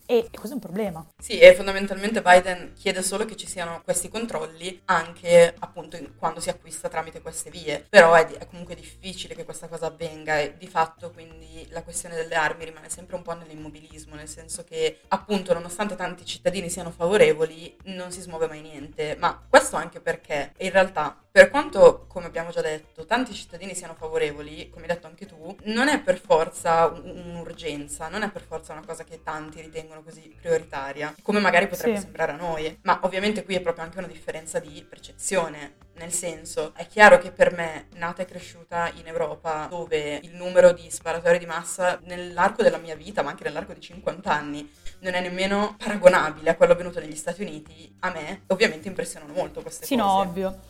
E 0.07 0.29
questo 0.31 0.51
è 0.51 0.53
un 0.53 0.61
problema. 0.61 1.05
Sì, 1.19 1.39
e 1.41 1.53
fondamentalmente 1.55 2.23
Biden 2.23 2.75
chiede 2.75 3.03
solo 3.03 3.25
che 3.25 3.35
ci 3.35 3.49
siano 3.49 3.83
questi 3.83 4.09
controlli 4.09 4.83
anche 4.85 5.53
appunto 5.59 5.99
quando 6.17 6.39
si 6.39 6.49
acquista 6.49 6.89
tramite 6.89 7.21
queste 7.21 7.51
vie. 7.51 7.85
Però 7.89 8.15
è, 8.15 8.25
è, 8.27 8.47
comunque 8.47 8.77
difficile 8.77 9.35
che 9.35 9.45
questa 9.45 9.67
cosa 9.67 9.87
avvenga 9.87 10.39
e 10.39 10.55
di 10.57 10.69
fatto 10.69 11.11
quindi 11.11 11.67
la 11.71 11.83
questione 11.83 12.15
delle 12.15 12.37
armi 12.37 12.65
rimane 12.65 12.89
sempre 12.89 13.17
un 13.17 13.23
po' 13.23 13.35
nell'immobilismo, 13.35 14.15
nel 14.15 14.29
senso 14.29 14.63
che 14.63 15.01
appunto 15.09 15.53
nonostante 15.53 15.97
tanti 15.97 16.25
cittadini 16.25 16.71
siano 16.71 16.93
favorevoli 16.93 17.77
non 17.87 18.13
si 18.13 18.21
smuove 18.21 18.47
mai 18.47 18.61
niente. 18.61 19.17
Ma 19.19 19.45
questo 19.49 19.75
anche 19.75 20.01
perché 20.01 20.53
in 20.59 20.71
realtà 20.71 21.19
per 21.37 21.51
quanto, 21.51 22.07
come 22.09 22.25
abbiamo 22.25 22.49
già 22.49 22.63
detto, 22.63 23.05
tanti 23.05 23.35
cittadini 23.35 23.75
siano 23.75 23.93
favorevoli, 23.93 24.71
come 24.71 24.87
hai 24.87 24.95
detto 24.95 25.07
anche 25.07 25.27
tu, 25.27 25.55
non 25.65 25.89
è 25.89 26.01
per 26.01 26.19
forza 26.19 26.87
un'urgenza, 26.87 28.09
non 28.09 28.23
è 28.23 28.31
per 28.31 28.41
forza 28.41 28.73
una 28.73 28.83
cosa 28.87 29.05
che 29.05 29.23
tanti 29.23 29.61
ritengono 29.61 29.96
così 30.03 30.35
prioritaria, 30.41 31.15
come 31.23 31.41
magari 31.41 31.67
potrebbe 31.67 31.97
sì. 31.97 32.03
sembrare 32.03 32.33
a 32.33 32.37
noi. 32.37 32.79
Ma 32.83 33.00
ovviamente 33.03 33.45
qui 33.45 33.55
è 33.55 33.61
proprio 33.61 33.85
anche 33.85 33.99
una 33.99 34.07
differenza 34.07 34.59
di 34.59 34.85
percezione. 34.88 35.85
Nel 35.97 36.12
senso, 36.12 36.73
è 36.75 36.87
chiaro 36.87 37.19
che 37.19 37.31
per 37.31 37.53
me, 37.55 37.87
nata 37.95 38.23
e 38.23 38.26
cresciuta 38.26 38.91
in 38.97 39.07
Europa, 39.07 39.67
dove 39.71 40.21
il 40.23 40.35
numero 40.35 40.73
di 40.73 40.91
sparatori 40.91 41.38
di 41.38 41.47
massa 41.47 41.99
nell'arco 42.05 42.62
della 42.62 42.76
mia 42.76 42.95
vita, 42.95 43.23
ma 43.23 43.31
anche 43.31 43.45
nell'arco 43.45 43.73
di 43.73 43.81
50 43.81 44.31
anni, 44.31 44.71
non 45.00 45.15
è 45.15 45.21
nemmeno 45.21 45.75
paragonabile 45.79 46.50
a 46.50 46.55
quello 46.55 46.73
avvenuto 46.73 47.00
negli 47.00 47.17
Stati 47.17 47.43
Uniti, 47.43 47.95
a 48.00 48.11
me 48.11 48.43
ovviamente 48.49 48.88
impressionano 48.88 49.33
molto 49.33 49.62
queste 49.62 49.87
sì, 49.87 49.97
cose. 49.97 50.09
Sì, 50.09 50.15
no, 50.15 50.21
ovvio 50.21 50.61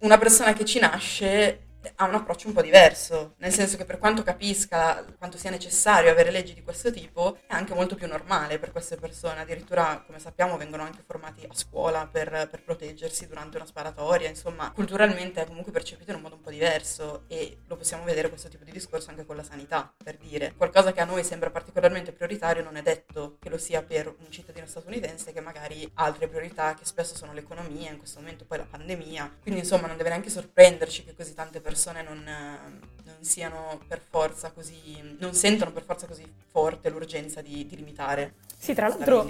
una 0.00 0.18
persona 0.18 0.52
che 0.52 0.64
ci 0.64 0.78
nasce 0.78 1.69
ha 1.96 2.04
un 2.04 2.14
approccio 2.14 2.48
un 2.48 2.54
po' 2.54 2.62
diverso, 2.62 3.34
nel 3.38 3.52
senso 3.52 3.76
che 3.76 3.84
per 3.84 3.98
quanto 3.98 4.22
capisca 4.22 5.04
quanto 5.18 5.38
sia 5.38 5.50
necessario 5.50 6.10
avere 6.10 6.30
leggi 6.30 6.54
di 6.54 6.62
questo 6.62 6.90
tipo, 6.92 7.38
è 7.46 7.54
anche 7.54 7.74
molto 7.74 7.94
più 7.94 8.06
normale 8.06 8.58
per 8.58 8.72
queste 8.72 8.96
persone, 8.96 9.40
addirittura 9.40 10.02
come 10.04 10.18
sappiamo 10.18 10.56
vengono 10.56 10.82
anche 10.82 11.02
formati 11.06 11.46
a 11.48 11.54
scuola 11.54 12.06
per, 12.06 12.48
per 12.50 12.62
proteggersi 12.62 13.26
durante 13.26 13.56
una 13.56 13.66
sparatoria, 13.66 14.28
insomma 14.28 14.70
culturalmente 14.72 15.42
è 15.42 15.46
comunque 15.46 15.72
percepito 15.72 16.10
in 16.10 16.16
un 16.16 16.22
modo 16.22 16.34
un 16.36 16.42
po' 16.42 16.50
diverso 16.50 17.24
e 17.28 17.58
lo 17.66 17.76
possiamo 17.76 18.04
vedere 18.04 18.28
questo 18.28 18.48
tipo 18.48 18.64
di 18.64 18.72
discorso 18.72 19.10
anche 19.10 19.24
con 19.24 19.36
la 19.36 19.42
sanità, 19.42 19.92
per 20.02 20.16
dire. 20.16 20.54
Qualcosa 20.56 20.92
che 20.92 21.00
a 21.00 21.04
noi 21.04 21.24
sembra 21.24 21.50
particolarmente 21.50 22.12
prioritario 22.12 22.62
non 22.62 22.76
è 22.76 22.82
detto 22.82 23.36
che 23.40 23.48
lo 23.48 23.58
sia 23.58 23.82
per 23.82 24.06
un 24.06 24.30
cittadino 24.30 24.66
statunitense 24.66 25.32
che 25.32 25.40
magari 25.40 25.90
ha 25.94 26.04
altre 26.04 26.28
priorità 26.28 26.74
che 26.74 26.84
spesso 26.84 27.16
sono 27.16 27.32
l'economia, 27.32 27.90
in 27.90 27.98
questo 27.98 28.20
momento 28.20 28.44
poi 28.44 28.58
la 28.58 28.66
pandemia, 28.68 29.38
quindi 29.42 29.60
insomma 29.60 29.86
non 29.86 29.96
deve 29.96 30.10
neanche 30.10 30.30
sorprenderci 30.30 31.04
che 31.04 31.14
così 31.14 31.34
tante 31.34 31.60
persone 31.60 31.69
non, 32.02 32.22
non 32.24 33.16
siano 33.20 33.80
per 33.86 34.00
forza 34.08 34.50
così, 34.50 35.16
non 35.18 35.34
sentono 35.34 35.72
per 35.72 35.84
forza 35.84 36.06
così 36.06 36.24
forte 36.50 36.88
l'urgenza 36.90 37.40
di, 37.40 37.66
di 37.66 37.76
limitare. 37.76 38.34
Sì, 38.58 38.74
tra 38.74 38.88
l'altro 38.88 39.26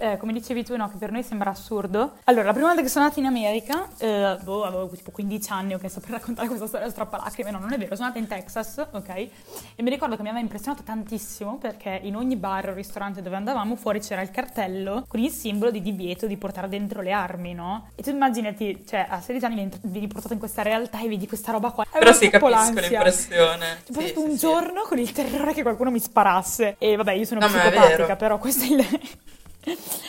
eh, 0.00 0.16
come 0.16 0.32
dicevi 0.32 0.64
tu, 0.64 0.76
no, 0.76 0.88
che 0.88 0.96
per 0.96 1.12
noi 1.12 1.22
sembra 1.22 1.50
assurdo. 1.50 2.16
Allora, 2.24 2.44
la 2.44 2.52
prima 2.52 2.68
volta 2.68 2.82
che 2.82 2.88
sono 2.88 3.04
andata 3.04 3.20
in 3.20 3.26
America, 3.26 3.86
eh, 3.98 4.38
boh, 4.42 4.64
avevo 4.64 4.88
tipo 4.88 5.10
15 5.10 5.52
anni, 5.52 5.74
ok, 5.74 5.90
sto 5.90 6.00
per 6.00 6.10
raccontare 6.10 6.48
questa 6.48 6.66
storia 6.66 6.88
strappalacrime, 6.88 7.50
no, 7.50 7.58
non 7.58 7.72
è 7.72 7.78
vero, 7.78 7.94
sono 7.94 8.08
andata 8.08 8.18
in 8.18 8.28
Texas, 8.28 8.86
ok, 8.90 9.08
e 9.08 9.82
mi 9.82 9.90
ricordo 9.90 10.16
che 10.16 10.22
mi 10.22 10.28
aveva 10.28 10.42
impressionato 10.42 10.82
tantissimo 10.82 11.58
perché 11.58 12.00
in 12.02 12.16
ogni 12.16 12.36
bar 12.36 12.70
o 12.70 12.74
ristorante 12.74 13.20
dove 13.20 13.36
andavamo 13.36 13.76
fuori 13.76 14.00
c'era 14.00 14.22
il 14.22 14.30
cartello 14.30 15.04
con 15.06 15.20
il 15.20 15.30
simbolo 15.30 15.70
di 15.70 15.82
divieto 15.82 16.26
di 16.26 16.36
portare 16.36 16.68
dentro 16.68 17.02
le 17.02 17.12
armi, 17.12 17.52
no? 17.52 17.90
E 17.94 18.02
tu 18.02 18.10
immaginati, 18.10 18.84
cioè, 18.88 19.06
a 19.08 19.20
16 19.20 19.44
anni 19.44 19.54
vieni, 19.54 19.70
vieni 19.82 20.06
portato 20.06 20.32
in 20.32 20.38
questa 20.38 20.62
realtà 20.62 21.00
e 21.02 21.08
vedi 21.08 21.26
questa 21.26 21.52
roba 21.52 21.70
qua. 21.70 21.84
Però 21.90 22.12
sì, 22.12 22.30
capisco 22.30 22.48
l'ansia. 22.48 22.88
l'impressione. 22.88 23.82
C'è 23.84 24.00
sì, 24.00 24.06
sì, 24.08 24.14
un 24.16 24.30
sì. 24.30 24.36
giorno 24.38 24.82
con 24.82 24.98
il 24.98 25.12
terrore 25.12 25.52
che 25.52 25.62
qualcuno 25.62 25.90
mi 25.90 26.00
sparasse. 26.00 26.76
E 26.78 26.96
vabbè, 26.96 27.12
io 27.12 27.24
sono 27.24 27.40
no, 27.40 27.46
psicopatica, 27.46 28.16
però 28.16 28.38
questo 28.38 28.64
è 28.64 28.76
il... 28.76 29.00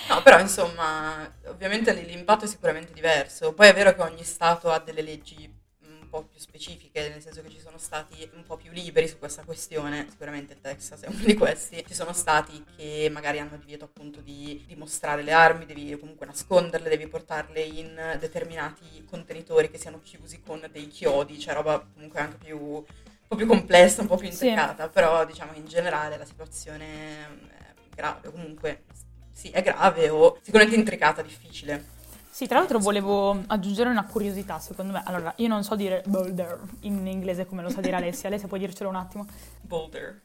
No, 0.09 0.21
però 0.23 0.39
insomma, 0.39 1.29
ovviamente 1.47 1.93
l'impatto 1.93 2.45
è 2.45 2.47
sicuramente 2.47 2.93
diverso. 2.93 3.53
Poi 3.53 3.67
è 3.67 3.73
vero 3.73 3.93
che 3.93 4.01
ogni 4.01 4.23
Stato 4.23 4.71
ha 4.71 4.79
delle 4.79 5.01
leggi 5.01 5.59
un 5.83 6.09
po' 6.09 6.23
più 6.23 6.39
specifiche, 6.39 7.09
nel 7.09 7.21
senso 7.21 7.41
che 7.41 7.49
ci 7.49 7.59
sono 7.59 7.77
stati 7.77 8.29
un 8.33 8.43
po' 8.43 8.57
più 8.57 8.71
liberi 8.71 9.07
su 9.07 9.17
questa 9.17 9.43
questione, 9.43 10.07
sicuramente 10.09 10.53
il 10.53 10.59
Texas 10.59 11.01
è 11.01 11.07
uno 11.07 11.23
di 11.23 11.35
questi. 11.35 11.83
Ci 11.87 11.93
sono 11.93 12.11
stati 12.11 12.63
che 12.75 13.09
magari 13.11 13.39
hanno 13.39 13.57
divieto 13.57 13.85
appunto 13.85 14.19
di 14.19 14.63
dimostrare 14.67 15.21
le 15.21 15.31
armi, 15.31 15.65
devi 15.65 15.97
comunque 15.97 16.25
nasconderle, 16.25 16.89
devi 16.89 17.07
portarle 17.07 17.61
in 17.61 18.17
determinati 18.19 19.05
contenitori 19.09 19.69
che 19.69 19.77
siano 19.77 20.01
chiusi 20.01 20.41
con 20.41 20.67
dei 20.71 20.87
chiodi, 20.87 21.39
cioè 21.39 21.53
roba 21.53 21.79
comunque 21.93 22.19
anche 22.19 22.37
più 22.37 22.57
un 22.59 22.83
po' 23.27 23.35
più 23.35 23.47
complessa, 23.47 24.01
un 24.01 24.07
po' 24.07 24.17
più 24.17 24.27
intricata, 24.27 24.85
sì. 24.85 24.89
però 24.91 25.25
diciamo 25.25 25.53
che 25.53 25.59
in 25.59 25.67
generale 25.67 26.17
la 26.17 26.25
situazione 26.25 26.85
è 26.85 27.73
grave, 27.95 28.29
comunque 28.29 28.83
sì, 29.33 29.49
è 29.49 29.61
grave 29.61 30.09
o 30.09 30.37
sicuramente 30.41 30.77
intricata, 30.77 31.21
difficile. 31.21 31.99
Sì, 32.29 32.47
tra 32.47 32.59
l'altro 32.59 32.79
volevo 32.79 33.43
aggiungere 33.47 33.89
una 33.89 34.05
curiosità, 34.05 34.57
secondo 34.59 34.93
me. 34.93 35.03
Allora, 35.05 35.33
io 35.37 35.47
non 35.47 35.63
so 35.63 35.75
dire 35.75 36.01
boulder 36.05 36.59
in 36.81 37.05
inglese 37.05 37.45
come 37.45 37.61
lo 37.61 37.69
sa 37.69 37.81
dire 37.81 37.95
Alessia. 37.97 38.29
Alessia, 38.29 38.47
puoi 38.47 38.59
dircelo 38.59 38.89
un 38.89 38.95
attimo? 38.95 39.25
Boulder. 39.61 40.21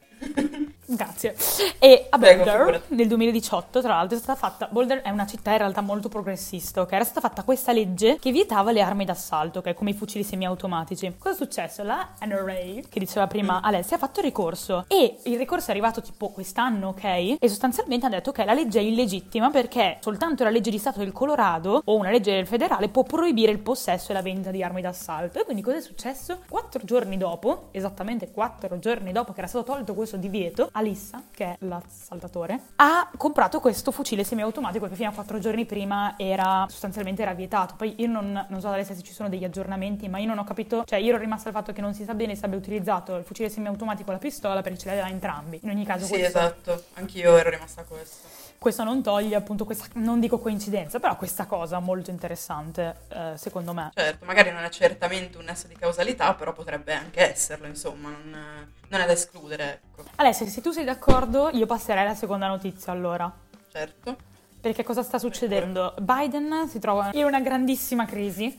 Grazie. 0.89 1.35
E 1.79 2.07
a 2.09 2.17
Boulder 2.17 2.83
nel 2.87 3.07
2018, 3.09 3.81
tra 3.81 3.95
l'altro, 3.95 4.15
è 4.15 4.21
stata 4.21 4.39
fatta. 4.39 4.69
Boulder 4.71 5.01
è 5.01 5.09
una 5.09 5.25
città 5.25 5.51
in 5.51 5.57
realtà 5.57 5.81
molto 5.81 6.07
progressista, 6.07 6.79
ok? 6.79 6.93
Era 6.93 7.03
stata 7.03 7.19
fatta 7.27 7.43
questa 7.43 7.73
legge 7.73 8.17
che 8.19 8.31
vietava 8.31 8.71
le 8.71 8.79
armi 8.79 9.03
d'assalto, 9.03 9.59
ok? 9.59 9.73
Come 9.73 9.89
i 9.89 9.93
fucili 9.93 10.23
semiautomatici. 10.23 11.15
Cosa 11.17 11.33
è 11.33 11.37
successo? 11.37 11.83
La 11.83 12.11
NRA, 12.25 12.87
che 12.87 12.99
diceva 12.99 13.27
prima 13.27 13.59
mm. 13.59 13.65
Alessia, 13.65 13.97
ha 13.97 13.99
fatto 13.99 14.21
ricorso. 14.21 14.85
E 14.87 15.17
il 15.23 15.37
ricorso 15.37 15.67
è 15.67 15.71
arrivato 15.71 16.01
tipo 16.01 16.29
quest'anno, 16.29 16.89
ok? 16.89 17.03
E 17.03 17.49
sostanzialmente 17.49 18.05
ha 18.05 18.09
detto 18.09 18.31
che 18.31 18.45
la 18.45 18.53
legge 18.53 18.79
è 18.79 18.83
illegittima 18.83 19.49
perché 19.49 19.97
soltanto 19.99 20.45
la 20.45 20.49
legge 20.49 20.71
di 20.71 20.77
Stato 20.77 20.99
del 20.99 21.11
Colorado 21.11 21.81
o 21.83 21.95
una 21.95 22.11
legge 22.11 22.31
del 22.31 22.47
federale 22.47 22.87
può 22.87 23.03
proibire 23.03 23.51
il 23.51 23.59
possesso 23.59 24.11
e 24.11 24.13
la 24.13 24.21
vendita 24.21 24.51
di 24.51 24.63
armi 24.63 24.79
d'assalto. 24.79 25.41
E 25.41 25.43
quindi 25.43 25.61
cosa 25.61 25.75
è 25.75 25.81
successo? 25.81 26.43
Quattro 26.47 26.81
giorni 26.85 27.17
dopo, 27.17 27.67
esattamente 27.71 28.31
quattro 28.31 28.79
giorni 28.79 29.11
dopo 29.11 29.33
che 29.33 29.39
era 29.39 29.47
stato 29.47 29.65
tolto 29.65 29.93
questo 29.93 30.15
divieto, 30.15 30.69
Alissa, 30.77 31.23
che 31.31 31.45
è 31.45 31.55
l'assaltatore, 31.59 32.59
ha 32.75 33.09
comprato 33.17 33.59
questo 33.59 33.91
fucile 33.91 34.23
semiautomatico 34.23 34.87
che 34.87 34.95
fino 34.95 35.09
a 35.09 35.11
quattro 35.11 35.39
giorni 35.39 35.65
prima 35.65 36.13
era 36.17 36.65
sostanzialmente 36.69 37.23
era 37.23 37.33
vietato. 37.33 37.73
Poi 37.75 37.95
io 37.97 38.07
non, 38.07 38.45
non 38.47 38.61
so 38.61 38.69
adesso 38.69 38.93
se 38.93 39.01
ci 39.01 39.13
sono 39.13 39.27
degli 39.27 39.43
aggiornamenti, 39.43 40.07
ma 40.07 40.19
io 40.19 40.27
non 40.27 40.37
ho 40.37 40.43
capito, 40.43 40.83
cioè 40.85 40.99
io 40.99 41.09
ero 41.09 41.17
rimasta 41.17 41.49
al 41.49 41.55
fatto 41.55 41.73
che 41.73 41.81
non 41.81 41.93
si 41.93 42.03
sa 42.03 42.13
bene 42.13 42.35
se 42.35 42.45
abbia 42.45 42.57
utilizzato 42.57 43.15
il 43.15 43.23
fucile 43.23 43.49
semiautomatico 43.49 44.09
o 44.09 44.13
la 44.13 44.19
pistola 44.19 44.61
perché 44.61 44.77
ce 44.77 44.87
l'aveva 44.89 45.09
entrambi. 45.09 45.59
In 45.63 45.69
ogni 45.69 45.85
caso 45.85 46.05
Sì, 46.05 46.11
questo... 46.13 46.37
esatto, 46.37 46.83
anch'io 46.93 47.35
ero 47.37 47.49
rimasta 47.49 47.81
a 47.81 47.83
questo 47.83 48.27
questo 48.59 48.83
non 48.83 49.01
toglie 49.03 49.35
appunto 49.35 49.65
questa, 49.65 49.85
non 49.93 50.19
dico 50.19 50.39
coincidenza, 50.39 50.99
però 50.99 51.15
questa 51.15 51.45
cosa 51.45 51.79
molto 51.79 52.09
interessante 52.09 52.95
eh, 53.09 53.33
secondo 53.35 53.73
me. 53.73 53.91
Certo, 53.93 54.25
magari 54.25 54.51
non 54.51 54.63
è 54.63 54.69
certamente 54.69 55.37
un 55.37 55.45
nesso 55.45 55.67
di 55.67 55.75
causalità, 55.75 56.33
però 56.33 56.53
potrebbe 56.53 56.93
anche 56.93 57.31
esserlo, 57.31 57.67
insomma, 57.67 58.09
non, 58.09 58.67
non 58.87 59.01
è 59.01 59.05
da 59.05 59.11
escludere. 59.11 59.81
Ecco. 59.91 60.09
Alessia, 60.15 60.47
se 60.47 60.61
tu 60.61 60.71
sei 60.71 60.85
d'accordo, 60.85 61.49
io 61.53 61.65
passerei 61.65 62.03
alla 62.03 62.15
seconda 62.15 62.47
notizia 62.47 62.91
allora. 62.91 63.31
Certo. 63.71 64.15
Perché 64.59 64.83
cosa 64.83 65.03
sta 65.03 65.19
succedendo? 65.19 65.93
Biden 65.99 66.67
si 66.67 66.79
trova 66.79 67.11
in 67.13 67.23
una 67.23 67.39
grandissima 67.39 68.05
crisi 68.05 68.57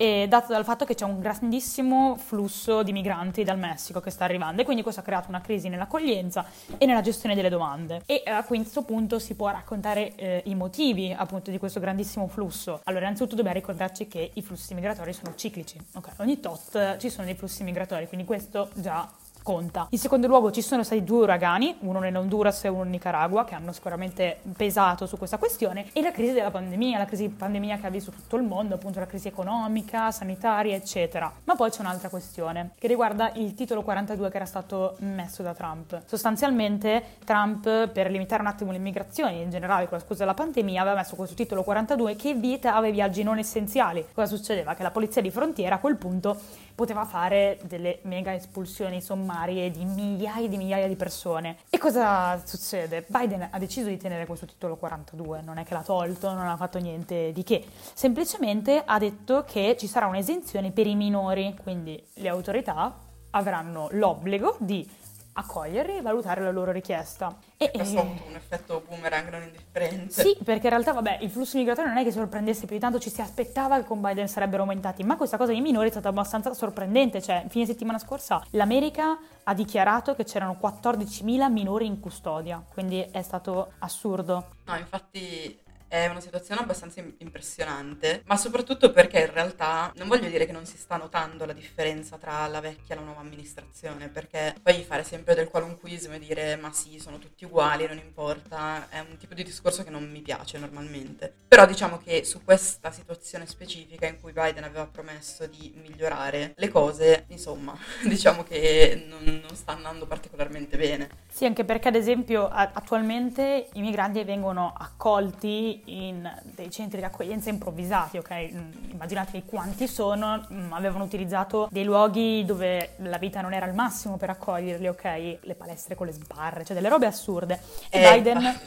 e 0.00 0.24
dato 0.28 0.54
dal 0.54 0.64
fatto 0.64 0.86
che 0.86 0.94
c'è 0.94 1.04
un 1.04 1.20
grandissimo 1.20 2.16
flusso 2.16 2.82
di 2.82 2.90
migranti 2.90 3.44
dal 3.44 3.58
Messico 3.58 4.00
che 4.00 4.08
sta 4.08 4.24
arrivando 4.24 4.62
e 4.62 4.64
quindi 4.64 4.82
questo 4.82 5.02
ha 5.02 5.04
creato 5.04 5.28
una 5.28 5.42
crisi 5.42 5.68
nell'accoglienza 5.68 6.46
e 6.78 6.86
nella 6.86 7.02
gestione 7.02 7.34
delle 7.34 7.50
domande 7.50 8.00
e 8.06 8.22
a 8.24 8.42
questo 8.44 8.80
punto 8.80 9.18
si 9.18 9.34
può 9.34 9.50
raccontare 9.50 10.14
eh, 10.14 10.40
i 10.46 10.54
motivi 10.54 11.14
appunto 11.14 11.50
di 11.50 11.58
questo 11.58 11.80
grandissimo 11.80 12.28
flusso. 12.28 12.80
Allora 12.84 13.04
innanzitutto 13.04 13.36
dobbiamo 13.36 13.58
ricordarci 13.58 14.08
che 14.08 14.30
i 14.32 14.40
flussi 14.40 14.72
migratori 14.72 15.12
sono 15.12 15.34
ciclici, 15.34 15.76
ok? 15.92 16.12
Ogni 16.20 16.40
tot 16.40 16.96
ci 16.96 17.10
sono 17.10 17.26
dei 17.26 17.34
flussi 17.34 17.62
migratori, 17.62 18.08
quindi 18.08 18.24
questo 18.24 18.70
già 18.76 19.06
conta. 19.42 19.86
In 19.90 19.98
secondo 19.98 20.26
luogo 20.26 20.50
ci 20.50 20.62
sono 20.62 20.82
stati 20.82 21.02
due 21.04 21.22
uragani, 21.22 21.76
uno 21.80 22.04
in 22.06 22.16
Honduras 22.16 22.64
e 22.64 22.68
uno 22.68 22.84
in 22.84 22.90
Nicaragua, 22.90 23.44
che 23.44 23.54
hanno 23.54 23.72
sicuramente 23.72 24.40
pesato 24.56 25.06
su 25.06 25.16
questa 25.16 25.38
questione, 25.38 25.86
e 25.92 26.02
la 26.02 26.12
crisi 26.12 26.32
della 26.32 26.50
pandemia, 26.50 26.98
la 26.98 27.04
crisi 27.04 27.28
pandemia 27.28 27.78
che 27.78 27.86
ha 27.86 27.90
visto 27.90 28.10
tutto 28.10 28.36
il 28.36 28.42
mondo, 28.42 28.74
appunto 28.74 28.98
la 28.98 29.06
crisi 29.06 29.28
economica, 29.28 30.10
sanitaria, 30.10 30.74
eccetera. 30.74 31.32
Ma 31.44 31.54
poi 31.54 31.70
c'è 31.70 31.80
un'altra 31.80 32.08
questione 32.08 32.70
che 32.78 32.86
riguarda 32.86 33.32
il 33.34 33.54
titolo 33.54 33.82
42 33.82 34.30
che 34.30 34.36
era 34.36 34.46
stato 34.46 34.96
messo 35.00 35.42
da 35.42 35.54
Trump. 35.54 36.02
Sostanzialmente 36.06 37.02
Trump, 37.24 37.88
per 37.88 38.10
limitare 38.10 38.42
un 38.42 38.48
attimo 38.48 38.70
le 38.70 38.76
immigrazioni, 38.78 39.42
in 39.42 39.50
generale 39.50 39.88
con 39.88 39.98
la 39.98 40.04
scusa 40.04 40.20
della 40.20 40.34
pandemia, 40.34 40.80
aveva 40.80 40.96
messo 40.96 41.16
questo 41.16 41.34
titolo 41.34 41.62
42 41.62 42.16
che 42.16 42.34
vietava 42.34 42.86
i 42.86 42.92
viaggi 42.92 43.22
non 43.22 43.38
essenziali. 43.38 44.06
Cosa 44.12 44.34
succedeva? 44.34 44.74
Che 44.74 44.82
la 44.82 44.90
polizia 44.90 45.22
di 45.22 45.30
frontiera 45.30 45.76
a 45.76 45.78
quel 45.78 45.96
punto 45.96 46.38
poteva 46.74 47.04
fare 47.04 47.58
delle 47.64 47.98
mega 48.02 48.34
espulsioni 48.34 49.00
sommarie 49.00 49.70
di 49.70 49.84
migliaia 49.84 50.48
di 50.48 50.56
migliaia 50.56 50.88
di 50.88 50.96
persone. 50.96 51.58
E 51.70 51.78
cosa 51.78 52.40
succede? 52.44 53.04
Biden 53.06 53.48
ha 53.50 53.58
deciso 53.58 53.88
di 53.88 53.96
tenere 53.96 54.26
questo 54.26 54.46
titolo 54.46 54.76
42, 54.76 55.42
non 55.42 55.58
è 55.58 55.64
che 55.64 55.74
l'ha 55.74 55.82
tolto, 55.82 56.32
non 56.32 56.46
ha 56.46 56.56
fatto 56.56 56.78
niente 56.78 57.32
di 57.32 57.42
che, 57.42 57.64
semplicemente 57.94 58.82
ha 58.84 58.98
detto 58.98 59.44
che 59.44 59.76
ci 59.78 59.86
sarà 59.86 60.06
un'esenzione 60.06 60.70
per 60.70 60.86
i 60.86 60.94
minori, 60.94 61.56
quindi 61.62 62.02
le 62.14 62.28
autorità 62.28 62.96
avranno 63.30 63.88
l'obbligo 63.92 64.56
di 64.58 64.88
accoglierli 65.32 65.98
e 65.98 66.02
valutare 66.02 66.42
la 66.42 66.50
loro 66.50 66.72
richiesta. 66.72 67.36
E, 67.56 67.70
questo 67.70 67.98
ha 67.98 68.02
avuto 68.02 68.24
un 68.26 68.34
effetto 68.34 68.82
boomerang 68.88 69.28
non 69.30 69.42
indifferente. 69.42 70.22
Sì, 70.22 70.36
perché 70.42 70.64
in 70.64 70.70
realtà, 70.70 70.92
vabbè, 70.92 71.18
il 71.20 71.30
flusso 71.30 71.58
migratorio 71.58 71.90
non 71.90 72.00
è 72.00 72.04
che 72.04 72.12
sorprendesse 72.12 72.66
più 72.66 72.74
di 72.74 72.80
tanto, 72.80 72.98
ci 72.98 73.10
si 73.10 73.20
aspettava 73.20 73.78
che 73.78 73.84
con 73.84 74.00
Biden 74.00 74.28
sarebbero 74.28 74.62
aumentati, 74.62 75.02
ma 75.04 75.16
questa 75.16 75.36
cosa 75.36 75.52
dei 75.52 75.60
minori 75.60 75.88
è 75.88 75.90
stata 75.90 76.08
abbastanza 76.08 76.52
sorprendente, 76.54 77.22
cioè, 77.22 77.44
fine 77.48 77.66
settimana 77.66 77.98
scorsa 77.98 78.42
l'America 78.50 79.18
ha 79.44 79.54
dichiarato 79.54 80.14
che 80.14 80.24
c'erano 80.24 80.56
14.000 80.60 81.50
minori 81.50 81.86
in 81.86 82.00
custodia, 82.00 82.62
quindi 82.72 83.00
è 83.10 83.22
stato 83.22 83.72
assurdo. 83.78 84.56
No, 84.64 84.76
infatti 84.76 85.59
è 85.90 86.06
una 86.06 86.20
situazione 86.20 86.60
abbastanza 86.60 87.02
impressionante, 87.18 88.22
ma 88.26 88.36
soprattutto 88.36 88.92
perché 88.92 89.18
in 89.18 89.32
realtà 89.32 89.92
non 89.96 90.06
voglio 90.06 90.28
dire 90.28 90.46
che 90.46 90.52
non 90.52 90.64
si 90.64 90.76
sta 90.76 90.96
notando 90.96 91.44
la 91.44 91.52
differenza 91.52 92.16
tra 92.16 92.46
la 92.46 92.60
vecchia 92.60 92.94
e 92.94 92.98
la 92.98 93.04
nuova 93.04 93.22
amministrazione, 93.22 94.06
perché 94.06 94.54
poi 94.62 94.84
fare 94.84 95.02
sempre 95.02 95.34
del 95.34 95.48
qualunquismo 95.48 96.14
e 96.14 96.20
dire 96.20 96.54
ma 96.54 96.72
sì, 96.72 97.00
sono 97.00 97.18
tutti 97.18 97.44
uguali, 97.44 97.88
non 97.88 97.98
importa, 97.98 98.88
è 98.88 99.00
un 99.00 99.16
tipo 99.16 99.34
di 99.34 99.42
discorso 99.42 99.82
che 99.82 99.90
non 99.90 100.08
mi 100.08 100.20
piace 100.20 100.58
normalmente. 100.58 101.34
Però 101.48 101.66
diciamo 101.66 101.98
che 101.98 102.22
su 102.22 102.44
questa 102.44 102.92
situazione 102.92 103.46
specifica 103.46 104.06
in 104.06 104.20
cui 104.20 104.30
Biden 104.30 104.62
aveva 104.62 104.86
promesso 104.86 105.44
di 105.48 105.72
migliorare 105.74 106.52
le 106.54 106.68
cose, 106.68 107.24
insomma, 107.30 107.76
diciamo 108.06 108.44
che 108.44 109.06
non, 109.08 109.24
non 109.24 109.56
sta 109.56 109.72
andando 109.72 110.06
particolarmente 110.06 110.76
bene. 110.76 111.10
Sì, 111.28 111.46
anche 111.46 111.64
perché 111.64 111.88
ad 111.88 111.96
esempio 111.96 112.48
attualmente 112.48 113.68
i 113.72 113.80
migranti 113.80 114.22
vengono 114.22 114.72
accolti 114.76 115.79
in 115.86 116.30
dei 116.54 116.70
centri 116.70 116.98
di 116.98 117.04
accoglienza 117.04 117.50
improvvisati, 117.50 118.18
ok? 118.18 118.52
Mm, 118.52 118.70
immaginatevi 118.92 119.44
quanti 119.44 119.86
sono, 119.86 120.46
mm, 120.52 120.72
avevano 120.72 121.04
utilizzato 121.04 121.68
dei 121.70 121.84
luoghi 121.84 122.44
dove 122.44 122.94
la 122.98 123.18
vita 123.18 123.40
non 123.40 123.52
era 123.52 123.66
al 123.66 123.74
massimo 123.74 124.16
per 124.16 124.30
accoglierli, 124.30 124.88
ok? 124.88 125.38
Le 125.40 125.54
palestre 125.54 125.94
con 125.94 126.06
le 126.06 126.12
sbarre, 126.12 126.64
cioè 126.64 126.74
delle 126.76 126.88
robe 126.88 127.06
assurde. 127.06 127.60
E 127.88 128.02
eh, 128.02 128.12
Biden... 128.12 128.60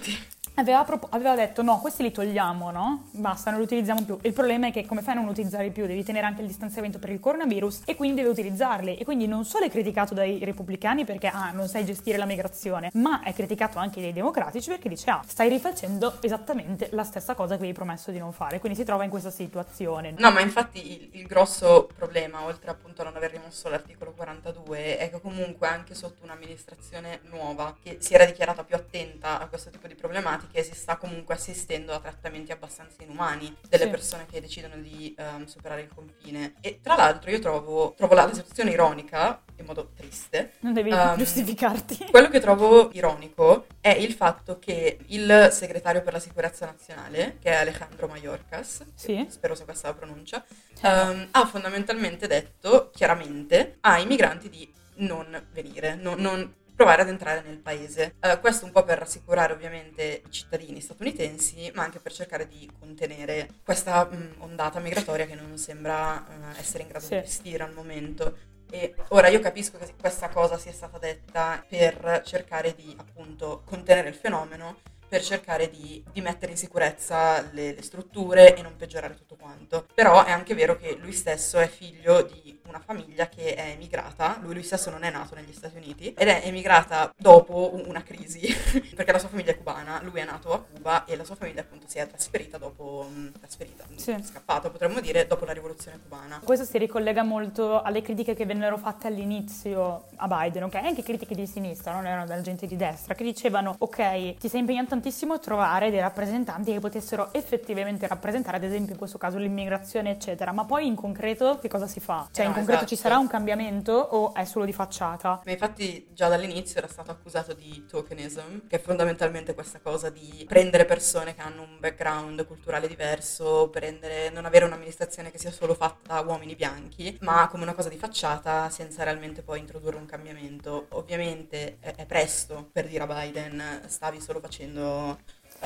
Aveva, 0.55 0.83
prop- 0.83 1.07
aveva, 1.09 1.33
detto 1.33 1.63
no, 1.63 1.79
questi 1.79 2.03
li 2.03 2.11
togliamo, 2.11 2.69
no? 2.69 3.07
Basta, 3.11 3.49
non 3.49 3.59
li 3.59 3.65
utilizziamo 3.65 4.03
più. 4.03 4.19
Il 4.21 4.33
problema 4.33 4.67
è 4.67 4.71
che 4.71 4.85
come 4.85 5.01
fai 5.01 5.15
a 5.15 5.19
non 5.19 5.27
utilizzarli 5.27 5.71
più? 5.71 5.87
Devi 5.87 6.03
tenere 6.03 6.27
anche 6.27 6.41
il 6.41 6.47
distanziamento 6.47 6.99
per 6.99 7.09
il 7.09 7.19
coronavirus 7.19 7.81
e 7.85 7.95
quindi 7.95 8.17
devi 8.17 8.29
utilizzarli. 8.29 8.97
E 8.97 9.03
quindi 9.03 9.25
non 9.25 9.45
solo 9.45 9.65
è 9.65 9.69
criticato 9.71 10.13
dai 10.13 10.37
repubblicani 10.43 11.05
perché 11.05 11.27
ah, 11.27 11.49
non 11.51 11.67
sai 11.67 11.85
gestire 11.85 12.17
la 12.17 12.25
migrazione, 12.25 12.91
ma 12.93 13.23
è 13.23 13.33
criticato 13.33 13.79
anche 13.79 13.99
dai 13.99 14.13
democratici 14.13 14.69
perché 14.69 14.89
dice 14.89 15.09
ah, 15.09 15.23
stai 15.25 15.49
rifacendo 15.49 16.17
esattamente 16.21 16.89
la 16.91 17.03
stessa 17.03 17.33
cosa 17.33 17.55
che 17.55 17.61
avevi 17.61 17.73
promesso 17.73 18.11
di 18.11 18.19
non 18.19 18.31
fare. 18.31 18.59
Quindi 18.59 18.77
si 18.77 18.85
trova 18.85 19.03
in 19.03 19.09
questa 19.09 19.31
situazione. 19.31 20.13
No, 20.19 20.29
ma 20.29 20.39
infatti 20.41 20.91
il, 20.91 21.19
il 21.19 21.25
grosso 21.25 21.89
problema, 21.97 22.43
oltre 22.43 22.69
appunto 22.69 23.01
a 23.01 23.05
non 23.05 23.15
aver 23.15 23.31
rimosso 23.31 23.69
l'articolo 23.69 24.11
42, 24.11 24.97
è 24.97 25.09
che 25.09 25.19
comunque 25.19 25.67
anche 25.67 25.95
sotto 25.95 26.23
un'amministrazione 26.23 27.21
nuova 27.31 27.75
che 27.81 27.97
si 28.01 28.13
era 28.13 28.25
dichiarata 28.25 28.63
più 28.63 28.75
attenta 28.75 29.39
a 29.39 29.47
questo 29.47 29.71
tipo 29.71 29.87
di 29.87 29.95
problematiche, 29.95 30.41
che 30.51 30.63
si 30.63 30.73
sta 30.75 30.97
comunque 30.97 31.35
assistendo 31.35 31.93
a 31.93 31.99
trattamenti 31.99 32.51
abbastanza 32.51 33.03
inumani 33.03 33.55
delle 33.67 33.85
sì. 33.85 33.89
persone 33.89 34.25
che 34.29 34.41
decidono 34.41 34.75
di 34.77 35.15
um, 35.17 35.45
superare 35.45 35.81
il 35.81 35.89
confine. 35.93 36.55
E 36.61 36.79
tra 36.81 36.95
l'altro 36.95 37.31
io 37.31 37.39
trovo, 37.39 37.93
trovo 37.95 38.13
la, 38.13 38.25
la, 38.25 38.33
situazione 38.33 38.71
ironica, 38.71 39.41
in 39.57 39.65
modo 39.65 39.91
triste. 39.95 40.53
Non 40.59 40.73
devi 40.73 40.91
um, 40.91 41.17
giustificarti. 41.17 42.07
Quello 42.09 42.29
che 42.29 42.39
trovo 42.39 42.89
ironico 42.93 43.67
è 43.79 43.89
il 43.89 44.13
fatto 44.13 44.59
che 44.59 44.99
il 45.07 45.49
segretario 45.51 46.01
per 46.01 46.13
la 46.13 46.19
sicurezza 46.19 46.65
nazionale, 46.65 47.37
che 47.41 47.51
è 47.51 47.55
Alejandro 47.55 48.07
Mayorkas, 48.07 48.85
sì. 48.95 49.25
spero 49.29 49.55
sia 49.55 49.65
questa 49.65 49.87
la 49.87 49.93
pronuncia, 49.93 50.43
um, 50.81 51.27
ha 51.31 51.45
fondamentalmente 51.45 52.27
detto 52.27 52.89
chiaramente 52.93 53.77
ai 53.81 54.05
migranti 54.05 54.49
di 54.49 54.71
non 54.95 55.47
venire, 55.51 55.95
non, 55.95 56.19
non 56.19 56.61
provare 56.75 57.03
ad 57.03 57.09
entrare 57.09 57.41
nel 57.41 57.57
paese. 57.57 58.15
Uh, 58.19 58.39
questo 58.39 58.65
un 58.65 58.71
po' 58.71 58.83
per 58.83 58.99
rassicurare 58.99 59.53
ovviamente 59.53 60.21
i 60.25 60.31
cittadini 60.31 60.81
statunitensi, 60.81 61.71
ma 61.75 61.83
anche 61.83 61.99
per 61.99 62.11
cercare 62.11 62.47
di 62.47 62.69
contenere 62.79 63.49
questa 63.63 64.05
mh, 64.05 64.15
mm, 64.15 64.41
ondata 64.41 64.79
migratoria 64.79 65.25
che 65.25 65.35
non 65.35 65.57
sembra 65.57 66.25
uh, 66.27 66.59
essere 66.59 66.83
in 66.83 66.89
grado 66.89 67.05
sì. 67.05 67.15
di 67.15 67.21
gestire 67.21 67.63
al 67.63 67.73
momento. 67.73 68.37
E 68.69 68.95
ora 69.09 69.27
io 69.27 69.39
capisco 69.39 69.77
che 69.77 69.93
questa 69.99 70.29
cosa 70.29 70.57
sia 70.57 70.71
stata 70.71 70.97
detta 70.97 71.63
per 71.67 72.23
cercare 72.25 72.73
di 72.73 72.95
appunto 72.97 73.61
contenere 73.65 74.09
il 74.09 74.15
fenomeno, 74.15 74.77
per 75.13 75.21
cercare 75.21 75.69
di, 75.69 76.03
di 76.11 76.21
mettere 76.21 76.53
in 76.53 76.57
sicurezza 76.57 77.39
le, 77.51 77.75
le 77.75 77.81
strutture 77.83 78.55
e 78.55 78.63
non 78.63 78.75
peggiorare 78.75 79.15
tutto 79.15 79.35
quanto. 79.35 79.85
Però 79.93 80.25
è 80.25 80.31
anche 80.31 80.55
vero 80.55 80.75
che 80.75 80.97
lui 80.99 81.11
stesso 81.11 81.59
è 81.59 81.67
figlio 81.67 82.23
di 82.23 82.53
una 82.67 82.79
famiglia 82.79 83.27
che 83.29 83.53
è 83.53 83.71
emigrata, 83.73 84.39
lui, 84.41 84.55
lui 84.55 84.63
stesso 84.63 84.89
non 84.89 85.03
è 85.03 85.11
nato 85.11 85.35
negli 85.35 85.53
Stati 85.53 85.77
Uniti, 85.77 86.13
ed 86.13 86.27
è 86.27 86.41
emigrata 86.45 87.13
dopo 87.15 87.71
una 87.85 88.01
crisi, 88.01 88.41
perché 88.95 89.11
la 89.11 89.19
sua 89.19 89.29
famiglia 89.29 89.51
è 89.51 89.57
cubana, 89.57 90.01
lui 90.01 90.19
è 90.19 90.25
nato 90.25 90.51
a 90.51 90.63
Cuba 90.63 91.05
e 91.05 91.15
la 91.15 91.23
sua 91.23 91.35
famiglia 91.35 91.61
appunto 91.61 91.87
si 91.87 91.99
è 91.99 92.07
trasferita 92.07 92.57
dopo, 92.57 93.07
mm, 93.09 93.27
trasferita, 93.39 93.85
sì. 93.95 94.15
scappata 94.23 94.69
potremmo 94.69 94.99
dire, 94.99 95.27
dopo 95.27 95.45
la 95.45 95.53
rivoluzione 95.53 95.99
cubana. 96.01 96.41
Questo 96.43 96.65
si 96.65 96.77
ricollega 96.77 97.23
molto 97.23 97.81
alle 97.81 98.01
critiche 98.01 98.33
che 98.33 98.45
vennero 98.45 98.77
fatte 98.77 99.07
all'inizio 99.07 100.05
a 100.15 100.27
Biden, 100.27 100.63
ok? 100.63 100.75
Anche 100.75 101.03
critiche 101.03 101.35
di 101.35 101.45
sinistra, 101.45 101.93
non 101.93 102.07
erano 102.07 102.25
della 102.25 102.41
gente 102.41 102.65
di 102.65 102.75
destra, 102.75 103.13
che 103.13 103.23
dicevano, 103.23 103.75
ok, 103.77 104.37
ti 104.37 104.49
sei 104.49 104.61
impegnato 104.61 104.93
tantissimo 105.03 105.33
a 105.33 105.39
trovare 105.39 105.91
dei 105.91 105.99
rappresentanti 105.99 106.71
che 106.71 106.79
potessero 106.79 107.33
effettivamente 107.33 108.07
rappresentare, 108.07 108.55
ad 108.55 108.63
esempio 108.63 108.93
in 108.93 108.97
questo 108.97 109.17
caso 109.17 109.37
l'immigrazione, 109.37 110.11
eccetera, 110.11 110.53
ma 110.53 110.63
poi 110.63 110.87
in 110.87 110.95
concreto 110.95 111.59
che 111.59 111.67
cosa 111.67 111.87
si 111.87 111.99
fa? 111.99 112.29
Cioè, 112.31 112.45
no, 112.45 112.51
in 112.51 112.55
concreto 112.55 112.83
esatto. 112.83 112.95
ci 112.95 113.01
sarà 113.01 113.17
un 113.17 113.27
cambiamento 113.27 113.91
o 113.91 114.33
è 114.33 114.45
solo 114.45 114.63
di 114.63 114.71
facciata? 114.71 115.41
Ma 115.43 115.51
infatti 115.51 116.07
già 116.13 116.29
dall'inizio 116.29 116.77
era 116.77 116.87
stato 116.87 117.11
accusato 117.11 117.51
di 117.51 117.85
tokenism, 117.85 118.67
che 118.69 118.77
è 118.77 118.79
fondamentalmente 118.79 119.53
questa 119.53 119.81
cosa 119.81 120.09
di 120.09 120.45
prendere 120.47 120.85
persone 120.85 121.35
che 121.35 121.41
hanno 121.41 121.63
un 121.63 121.79
background 121.81 122.47
culturale 122.47 122.87
diverso, 122.87 123.67
prendere, 123.69 124.29
non 124.29 124.45
avere 124.45 124.63
un'amministrazione 124.63 125.31
che 125.31 125.37
sia 125.37 125.51
solo 125.51 125.73
fatta 125.73 126.13
da 126.13 126.21
uomini 126.21 126.55
bianchi, 126.55 127.17
ma 127.21 127.49
come 127.49 127.63
una 127.63 127.73
cosa 127.73 127.89
di 127.89 127.97
facciata 127.97 128.69
senza 128.69 129.03
realmente 129.03 129.41
poi 129.41 129.59
introdurre 129.59 129.97
un 129.97 130.05
cambiamento. 130.05 130.85
Ovviamente 130.91 131.75
è, 131.81 131.93
è 131.95 132.05
presto 132.05 132.69
per 132.71 132.87
dire 132.87 133.03
a 133.03 133.07
Biden 133.07 133.81
stavi 133.87 134.21
solo 134.21 134.39
facendo 134.39 134.91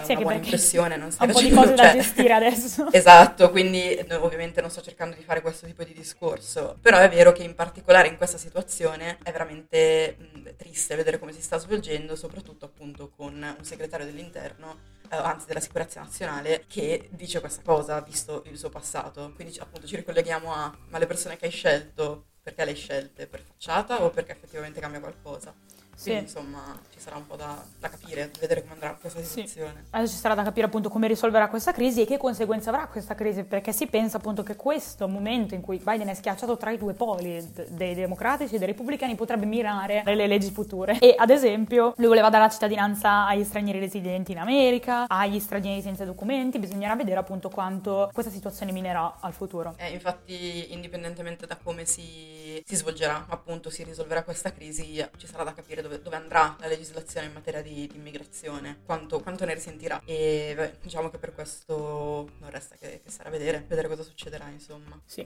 sì, 0.04 0.12
una 0.12 0.22
buona 0.22 0.36
impressione, 0.38 0.96
non 0.96 1.12
stai 1.12 1.28
un 1.28 1.34
facendo... 1.34 1.56
po' 1.56 1.62
di 1.62 1.68
cose 1.70 1.78
cioè, 1.78 1.94
da 1.94 2.02
gestire 2.02 2.34
adesso. 2.34 2.88
esatto, 2.94 3.50
quindi 3.50 4.06
no, 4.08 4.24
ovviamente 4.24 4.62
non 4.62 4.70
sto 4.70 4.82
cercando 4.82 5.16
di 5.16 5.24
fare 5.24 5.42
questo 5.42 5.66
tipo 5.66 5.84
di 5.84 5.94
discorso, 5.94 6.78
però 6.82 6.98
è 6.98 7.10
vero 7.10 7.32
che 7.32 7.44
in 7.44 7.56
particolare 7.56 8.08
in 8.08 8.18
questa 8.18 8.38
situazione 8.38 9.18
è 9.24 9.32
veramente 9.32 10.18
mh, 10.20 10.56
triste 10.56 10.96
vedere 10.96 11.20
come 11.20 11.34
si 11.34 11.42
sta 11.42 11.58
svolgendo, 11.58 12.16
soprattutto 12.16 12.66
appunto 12.66 13.10
con 13.10 13.34
un 13.34 13.64
segretario 13.64 14.06
dell'interno 14.06 14.96
eh, 15.10 15.16
anzi 15.16 15.48
della 15.48 15.60
sicurezza 15.60 16.02
nazionale, 16.02 16.66
che 16.68 17.10
dice 17.12 17.40
questa 17.40 17.62
cosa, 17.64 18.00
visto 18.02 18.44
il 18.48 18.58
suo 18.58 18.70
passato. 18.70 19.32
Quindi 19.36 19.58
appunto 19.60 19.88
ci 19.88 19.96
ricolleghiamo 19.96 20.54
a, 20.54 20.76
ma 20.90 20.98
le 20.98 21.08
persone 21.08 21.38
che 21.38 21.46
hai 21.46 21.52
scelto, 21.52 22.26
perché 22.42 22.64
le 22.66 22.72
hai 22.72 22.78
scelte? 22.78 23.28
Per 23.28 23.42
facciata 23.42 24.04
o 24.04 24.10
perché 24.10 24.34
effettivamente 24.34 24.80
cambia 24.80 25.00
qualcosa? 25.00 25.54
Quindi 26.00 26.28
sì. 26.28 26.38
insomma 26.38 26.80
ci 26.98 27.04
sarà 27.04 27.16
un 27.16 27.28
po' 27.28 27.36
da, 27.36 27.64
da, 27.80 27.90
capire, 27.90 28.32
vedere 28.40 28.62
come 28.62 28.74
andrà 28.74 28.98
questa 29.00 29.22
situazione. 29.22 29.74
Sì. 29.76 29.88
Adesso 29.92 30.14
ci 30.14 30.20
sarà 30.20 30.34
da 30.34 30.44
capire 30.44 30.66
appunto 30.66 30.90
come 30.90 31.08
risolverà 31.08 31.48
questa 31.48 31.72
crisi 31.72 32.02
e 32.02 32.06
che 32.06 32.18
conseguenze 32.18 32.70
avrà 32.70 32.88
questa 32.88 33.14
crisi, 33.14 33.44
perché 33.44 33.72
si 33.72 33.86
pensa 33.88 34.18
appunto 34.18 34.42
che 34.44 34.56
questo 34.56 35.08
momento 35.08 35.54
in 35.54 35.62
cui 35.62 35.78
Biden 35.78 36.08
è 36.08 36.14
schiacciato 36.16 36.58
tra 36.58 36.72
i 36.72 36.78
due 36.78 36.94
poli, 36.94 37.54
dei 37.70 37.94
democratici 37.94 38.56
e 38.56 38.58
dei 38.58 38.68
repubblicani, 38.68 39.16
potrebbe 39.16 39.46
mirare 39.46 40.02
le 40.04 40.28
leggi 40.28 40.50
future. 40.52 40.98
E 41.00 41.14
ad 41.18 41.30
esempio 41.30 41.94
lui 41.98 42.08
voleva 42.08 42.30
dare 42.30 42.46
la 42.46 42.50
cittadinanza 42.50 43.28
agli 43.28 43.44
stranieri 43.44 43.80
residenti 43.80 44.32
in 44.32 44.40
America, 44.40 45.06
agli 45.08 45.40
stranieri 45.40 45.82
senza 45.82 46.04
documenti, 46.04 46.58
bisognerà 46.58 46.96
vedere 46.96 47.20
appunto 47.20 47.50
quanto 47.50 48.10
questa 48.12 48.32
situazione 48.32 48.72
minerà 48.72 49.18
al 49.20 49.34
futuro. 49.34 49.76
Eh, 49.78 49.92
infatti 49.92 50.74
indipendentemente 50.74 51.46
da 51.46 51.58
come 51.62 51.86
si, 51.86 52.62
si 52.66 52.76
svolgerà, 52.76 53.26
appunto 53.30 53.70
si 53.70 53.84
risolverà 53.84 54.24
questa 54.24 54.52
crisi, 54.52 55.06
ci 55.18 55.28
sarà 55.28 55.44
da 55.44 55.54
capire 55.54 55.82
dove, 55.82 56.02
dove, 56.02 56.16
andrà 56.16 56.56
la 56.60 56.68
legislazione 56.88 57.28
in 57.28 57.34
materia 57.34 57.62
di, 57.62 57.88
di 57.88 57.98
immigrazione, 57.98 58.80
quanto, 58.86 59.20
quanto, 59.20 59.46
ne 59.46 59.54
risentirà. 59.54 60.02
E 60.06 60.54
beh, 60.56 60.78
diciamo 60.82 61.10
che 61.10 61.18
per 61.18 61.34
questo 61.34 62.30
non 62.40 62.50
resta 62.50 62.76
che, 62.76 63.02
che 63.04 63.10
stare 63.10 63.30
a 63.30 63.32
vedere, 63.32 63.66
vedere 63.68 63.88
cosa 63.88 64.04
succederà, 64.04 64.48
insomma. 64.50 65.00
Sì. 65.06 65.26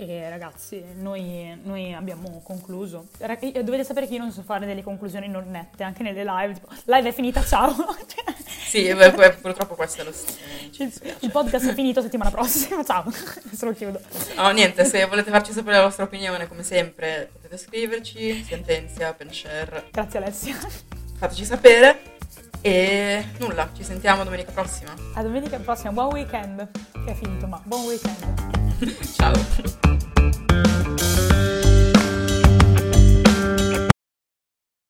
E 0.00 0.28
ragazzi, 0.28 0.80
noi, 0.94 1.58
noi, 1.64 1.92
abbiamo 1.92 2.40
concluso. 2.44 3.08
Eh, 3.18 3.64
dovete 3.64 3.82
sapere 3.82 4.06
che 4.06 4.14
io 4.14 4.20
non 4.20 4.30
so 4.30 4.42
fare 4.42 4.64
delle 4.64 4.84
conclusioni 4.84 5.26
non 5.26 5.50
nette, 5.50 5.82
anche 5.82 6.04
nelle 6.04 6.22
live. 6.22 6.54
Tipo, 6.54 6.68
live 6.84 7.08
è 7.08 7.12
finita, 7.12 7.42
ciao. 7.42 7.74
sì, 8.68 8.94
beh, 8.94 9.38
purtroppo 9.40 9.74
questo 9.74 10.02
è 10.02 10.04
lo. 10.04 10.12
Il, 10.78 11.16
il 11.18 11.30
podcast 11.32 11.70
è 11.70 11.74
finito 11.74 12.00
settimana 12.00 12.30
prossima, 12.30 12.84
ciao. 12.84 13.08
Adesso 13.10 13.64
lo 13.64 13.72
chiudo. 13.72 14.00
No, 14.36 14.48
niente, 14.50 14.84
se 14.84 15.04
volete 15.06 15.32
farci 15.32 15.50
sapere 15.52 15.78
la 15.78 15.82
vostra 15.82 16.04
opinione, 16.04 16.46
come 16.46 16.62
sempre, 16.62 17.30
potete 17.32 17.56
scriverci, 17.56 18.44
Sentenzia, 18.44 19.12
Penshare. 19.14 19.88
Grazie 19.90 20.18
Alessia. 20.18 20.87
Fateci 21.18 21.44
sapere. 21.44 22.02
E 22.60 23.24
nulla, 23.38 23.68
ci 23.74 23.82
sentiamo 23.82 24.22
domenica 24.22 24.52
prossima. 24.52 24.94
A 25.14 25.22
domenica 25.22 25.58
prossima, 25.58 25.90
buon 25.90 26.12
weekend. 26.12 26.68
Che 26.92 27.10
è 27.10 27.14
finito, 27.14 27.48
ma 27.48 27.60
buon 27.64 27.86
weekend. 27.86 28.96
Ciao. 29.16 29.32